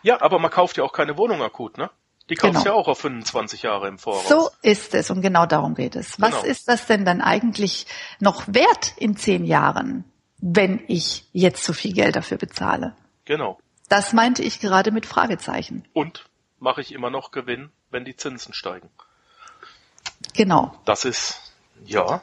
Ja, 0.02 0.22
aber 0.22 0.38
man 0.38 0.50
kauft 0.50 0.76
ja 0.78 0.85
auch 0.85 0.92
keine 0.92 1.16
Wohnung 1.18 1.42
akut, 1.42 1.76
ne? 1.76 1.90
Die 2.31 2.37
kaufst 2.37 2.62
Genau. 2.62 2.76
ja 2.76 2.81
auch 2.81 2.88
auf 2.88 3.00
25 3.00 3.62
Jahre 3.62 3.88
im 3.88 3.98
Voraus. 3.98 4.28
So 4.28 4.48
ist 4.62 4.94
es 4.94 5.11
und 5.11 5.22
genau 5.22 5.44
darum 5.44 5.74
geht 5.74 5.96
es. 5.96 6.20
Was 6.20 6.31
Genau. 6.31 6.44
ist 6.44 6.68
das 6.68 6.87
denn 6.87 7.05
dann 7.05 7.20
eigentlich 7.20 7.87
noch 8.20 8.44
wert 8.46 8.94
in 8.96 9.16
zehn 9.16 9.44
Jahren, 9.44 10.05
wenn 10.38 10.83
ich 10.87 11.24
jetzt 11.33 11.64
so 11.64 11.72
viel 11.72 11.92
Geld 11.92 12.14
dafür 12.16 12.38
bezahle? 12.38 12.94
Genau. 13.24 13.59
Das 13.88 14.12
meinte 14.12 14.42
ich 14.42 14.61
gerade 14.61 14.92
mit 14.92 15.05
Fragezeichen. 15.05 15.85
Und 15.92 16.24
mache 16.62 16.81
ich 16.81 16.92
immer 16.92 17.11
noch 17.11 17.33
Gewinn, 17.33 17.70
wenn 17.90 18.05
die 18.05 18.16
Zinsen 18.16 18.55
steigen. 18.55 18.88
Genau. 20.35 20.81
Das 20.85 21.05
ist, 21.05 21.53
ja. 21.85 22.22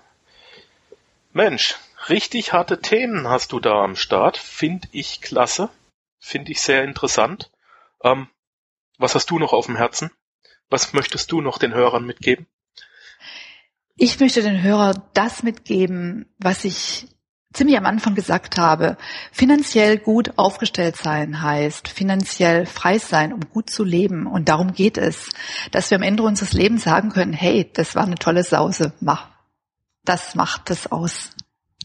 Mensch, 1.34 1.76
richtig 2.08 2.54
harte 2.54 2.82
Themen 2.82 3.28
hast 3.28 3.52
du 3.52 3.60
da 3.60 3.84
am 3.84 3.96
Start. 3.96 4.38
Find 4.38 4.88
ich 4.92 5.22
klasse. 5.22 5.70
Find 6.20 6.50
ich 6.50 6.62
sehr 6.62 6.84
interessant. 6.84 7.52
Ähm, 8.02 8.28
was 8.98 9.14
hast 9.14 9.30
du 9.30 9.40
noch 9.40 9.54
auf 9.54 9.68
dem 9.68 9.76
Herzen? 9.76 10.10
Was 10.70 10.94
möchtest 10.94 11.32
du 11.32 11.42
noch 11.42 11.58
den 11.58 11.74
Hörern 11.74 12.06
mitgeben? 12.06 12.48
Ich 13.98 14.20
möchte 14.22 14.42
den 14.42 14.64
Hörer 14.64 14.94
das 15.14 15.44
mitgeben, 15.44 16.34
was 16.38 16.64
ich 16.64 17.08
ziemlich 17.54 17.78
am 17.78 17.86
Anfang 17.86 18.16
gesagt 18.16 18.58
habe. 18.58 18.98
Finanziell 19.32 19.98
gut 19.98 20.34
aufgestellt 20.38 20.98
sein 20.98 21.42
heißt 21.42 21.88
finanziell 21.88 22.66
frei 22.66 23.00
sein, 23.00 23.34
um 23.34 23.42
gut 23.50 23.70
zu 23.70 23.84
leben. 23.84 24.28
Und 24.28 24.50
darum 24.50 24.74
geht 24.74 24.98
es, 24.98 25.30
dass 25.72 25.90
wir 25.90 25.98
am 25.98 26.04
Ende 26.04 26.24
unseres 26.24 26.54
Lebens 26.54 26.84
sagen 26.84 27.10
können, 27.10 27.34
hey, 27.34 27.70
das 27.74 27.96
war 27.96 28.04
eine 28.04 28.16
tolle 28.16 28.44
Sause, 28.44 28.94
mach. 29.00 29.28
Das 30.06 30.36
macht 30.36 30.70
es 30.70 30.92
aus. 30.92 31.32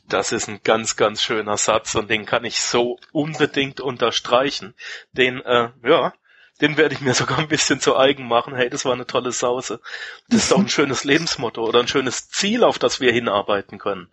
Das 0.08 0.32
ist 0.32 0.48
ein 0.48 0.60
ganz, 0.62 0.96
ganz 0.96 1.22
schöner 1.22 1.56
Satz 1.56 1.94
und 1.94 2.10
den 2.10 2.26
kann 2.26 2.44
ich 2.44 2.60
so 2.60 2.98
unbedingt 3.12 3.80
unterstreichen. 3.80 4.74
Den, 5.12 5.40
äh, 5.40 5.70
ja, 5.82 6.12
Den 6.60 6.76
werde 6.76 6.94
ich 6.94 7.00
mir 7.00 7.14
sogar 7.14 7.38
ein 7.38 7.48
bisschen 7.48 7.80
zu 7.80 7.96
eigen 7.96 8.28
machen. 8.28 8.54
Hey, 8.54 8.70
das 8.70 8.84
war 8.84 8.92
eine 8.92 9.06
tolle 9.06 9.32
Sause. 9.32 9.80
Das 10.28 10.42
ist 10.44 10.52
doch 10.52 10.58
ein 10.58 10.68
schönes 10.70 11.04
Lebensmotto 11.04 11.64
oder 11.64 11.80
ein 11.80 11.88
schönes 11.88 12.28
Ziel, 12.28 12.64
auf 12.64 12.78
das 12.78 13.00
wir 13.00 13.12
hinarbeiten 13.12 13.78
können. 13.78 14.08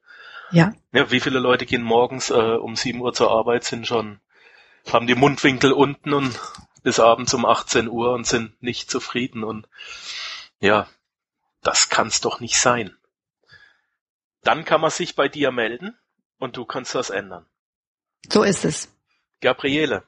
Ja. 0.52 0.74
Ja, 0.92 1.12
wie 1.12 1.20
viele 1.20 1.40
Leute 1.40 1.66
gehen 1.66 1.84
morgens 1.84 2.30
äh, 2.30 2.34
um 2.34 2.76
7 2.76 3.00
Uhr 3.00 3.14
zur 3.14 3.32
Arbeit, 3.32 3.64
sind 3.64 3.88
schon, 3.88 4.20
haben 4.92 5.08
die 5.08 5.16
Mundwinkel 5.16 5.72
unten 5.72 6.14
und 6.14 6.40
bis 6.84 7.00
abends 7.00 7.34
um 7.34 7.46
18 7.46 7.88
Uhr 7.88 8.14
und 8.14 8.26
sind 8.26 8.62
nicht 8.62 8.90
zufrieden 8.90 9.44
und 9.44 9.68
ja, 10.60 10.88
das 11.62 11.90
kann's 11.90 12.22
doch 12.22 12.40
nicht 12.40 12.58
sein. 12.58 12.96
Dann 14.44 14.66
kann 14.66 14.82
man 14.82 14.92
sich 14.92 15.16
bei 15.16 15.28
dir 15.28 15.52
melden 15.52 15.98
und 16.40 16.58
du 16.58 16.66
kannst 16.66 16.96
das 16.96 17.12
ändern. 17.12 17.46
So 18.30 18.44
ist 18.44 18.66
es. 18.66 18.90
Gabriele, 19.40 20.04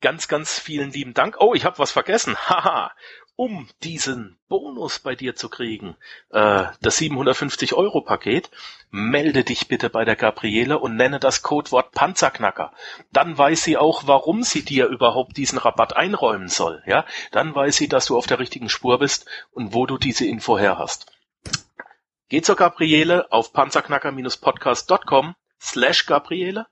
ganz, 0.00 0.28
ganz 0.28 0.58
vielen 0.58 0.90
lieben 0.90 1.14
Dank. 1.14 1.36
Oh, 1.40 1.54
ich 1.54 1.64
habe 1.64 1.78
was 1.78 1.92
vergessen. 1.92 2.36
Haha. 2.48 2.92
Um 3.36 3.68
diesen 3.82 4.38
Bonus 4.48 4.98
bei 4.98 5.14
dir 5.14 5.36
zu 5.36 5.50
kriegen, 5.50 5.94
äh, 6.30 6.64
das 6.80 6.96
750 6.96 7.74
Euro 7.74 8.00
Paket, 8.00 8.50
melde 8.90 9.44
dich 9.44 9.68
bitte 9.68 9.90
bei 9.90 10.06
der 10.06 10.16
Gabriele 10.16 10.78
und 10.78 10.96
nenne 10.96 11.20
das 11.20 11.42
Codewort 11.42 11.92
Panzerknacker. 11.92 12.72
Dann 13.12 13.36
weiß 13.36 13.62
sie 13.62 13.76
auch, 13.76 14.06
warum 14.06 14.42
sie 14.42 14.64
dir 14.64 14.86
überhaupt 14.86 15.36
diesen 15.36 15.58
Rabatt 15.58 15.94
einräumen 15.94 16.48
soll. 16.48 16.82
Ja, 16.86 17.04
dann 17.30 17.54
weiß 17.54 17.76
sie, 17.76 17.88
dass 17.88 18.06
du 18.06 18.16
auf 18.16 18.26
der 18.26 18.38
richtigen 18.38 18.70
Spur 18.70 18.98
bist 18.98 19.26
und 19.52 19.74
wo 19.74 19.84
du 19.84 19.98
diese 19.98 20.24
Info 20.24 20.58
her 20.58 20.78
hast. 20.78 21.12
Geh 22.28 22.40
zur 22.40 22.56
Gabriele 22.56 23.30
auf 23.30 23.52
panzerknacker-podcast.com 23.52 25.34
slash 25.60 26.06
Gabriele. 26.06 26.66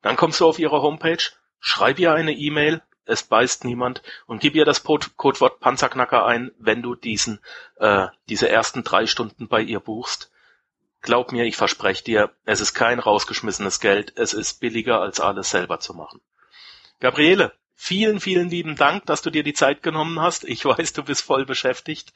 Dann 0.00 0.16
kommst 0.16 0.40
du 0.40 0.46
auf 0.46 0.58
ihre 0.58 0.80
Homepage, 0.80 1.22
schreib 1.60 1.98
ihr 1.98 2.14
eine 2.14 2.32
E-Mail, 2.32 2.82
es 3.06 3.22
beißt 3.22 3.64
niemand 3.64 4.02
und 4.26 4.40
gib 4.40 4.54
ihr 4.54 4.64
das 4.64 4.82
Codewort 4.82 5.60
Panzerknacker 5.60 6.26
ein, 6.26 6.52
wenn 6.58 6.82
du 6.82 6.94
diesen, 6.94 7.40
äh, 7.76 8.08
diese 8.28 8.48
ersten 8.48 8.84
drei 8.84 9.06
Stunden 9.06 9.48
bei 9.48 9.62
ihr 9.62 9.80
buchst. 9.80 10.30
Glaub 11.02 11.32
mir, 11.32 11.44
ich 11.44 11.56
verspreche 11.56 12.04
dir, 12.04 12.32
es 12.44 12.60
ist 12.60 12.74
kein 12.74 12.98
rausgeschmissenes 12.98 13.80
Geld, 13.80 14.12
es 14.16 14.32
ist 14.32 14.60
billiger 14.60 15.00
als 15.00 15.20
alles 15.20 15.50
selber 15.50 15.78
zu 15.78 15.94
machen. 15.94 16.20
Gabriele, 16.98 17.52
vielen, 17.74 18.20
vielen 18.20 18.50
lieben 18.50 18.76
Dank, 18.76 19.06
dass 19.06 19.22
du 19.22 19.30
dir 19.30 19.44
die 19.44 19.54
Zeit 19.54 19.82
genommen 19.82 20.20
hast. 20.20 20.44
Ich 20.44 20.64
weiß, 20.64 20.92
du 20.94 21.04
bist 21.04 21.22
voll 21.22 21.46
beschäftigt. 21.46 22.12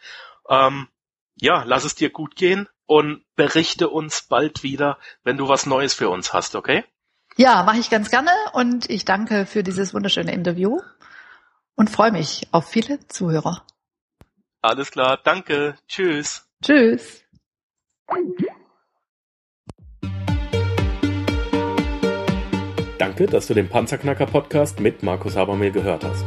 Ähm, 0.48 0.88
ja, 1.36 1.62
lass 1.64 1.84
es 1.84 1.94
dir 1.94 2.10
gut 2.10 2.34
gehen 2.34 2.68
und 2.86 3.24
berichte 3.36 3.88
uns 3.88 4.22
bald 4.22 4.62
wieder, 4.62 4.98
wenn 5.22 5.36
du 5.36 5.48
was 5.48 5.66
Neues 5.66 5.94
für 5.94 6.08
uns 6.08 6.32
hast, 6.32 6.56
okay? 6.56 6.84
Ja, 7.36 7.62
mache 7.62 7.78
ich 7.78 7.90
ganz 7.90 8.10
gerne 8.10 8.30
und 8.52 8.90
ich 8.90 9.04
danke 9.04 9.46
für 9.46 9.62
dieses 9.62 9.94
wunderschöne 9.94 10.32
Interview 10.32 10.80
und 11.76 11.90
freue 11.90 12.12
mich 12.12 12.48
auf 12.52 12.68
viele 12.68 12.98
Zuhörer. 13.08 13.64
Alles 14.62 14.90
klar, 14.90 15.18
danke, 15.22 15.76
tschüss. 15.88 16.46
Tschüss. 16.62 17.22
Danke, 22.98 23.26
dass 23.26 23.46
du 23.46 23.54
den 23.54 23.68
Panzerknacker 23.68 24.26
Podcast 24.26 24.80
mit 24.80 25.02
Markus 25.02 25.36
Habermehl 25.36 25.70
gehört 25.70 26.04
hast. 26.04 26.24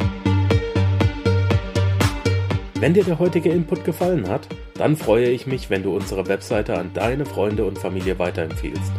Wenn 2.79 2.95
dir 2.95 3.03
der 3.03 3.19
heutige 3.19 3.49
Input 3.49 3.85
gefallen 3.85 4.27
hat, 4.27 4.47
dann 4.73 4.97
freue 4.97 5.29
ich 5.29 5.45
mich, 5.45 5.69
wenn 5.69 5.83
du 5.83 5.95
unsere 5.95 6.27
Webseite 6.27 6.77
an 6.77 6.91
deine 6.93 7.25
Freunde 7.25 7.65
und 7.65 7.77
Familie 7.77 8.17
weiterempfiehlst. 8.17 8.91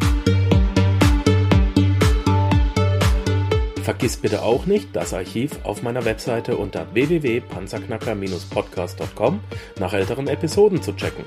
Vergiss 3.85 4.17
bitte 4.17 4.43
auch 4.43 4.65
nicht, 4.65 4.97
das 4.97 5.13
Archiv 5.13 5.59
auf 5.63 5.83
meiner 5.83 6.07
Webseite 6.07 6.57
unter 6.57 6.87
www.panzerknacker-podcast.com 6.95 9.41
nach 9.79 9.93
älteren 9.93 10.27
Episoden 10.27 10.81
zu 10.81 10.97
checken. 10.97 11.23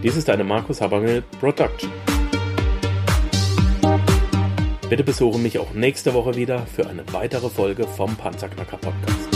Dies 0.00 0.14
ist 0.14 0.30
eine 0.30 0.44
Markus 0.44 0.80
Habermill 0.80 1.24
Production. 1.40 1.90
Bitte 4.88 5.02
besuche 5.02 5.40
mich 5.40 5.58
auch 5.58 5.72
nächste 5.72 6.14
Woche 6.14 6.36
wieder 6.36 6.64
für 6.66 6.88
eine 6.88 7.02
weitere 7.12 7.48
Folge 7.48 7.88
vom 7.88 8.14
Panzerknacker 8.14 8.76
Podcast. 8.76 9.29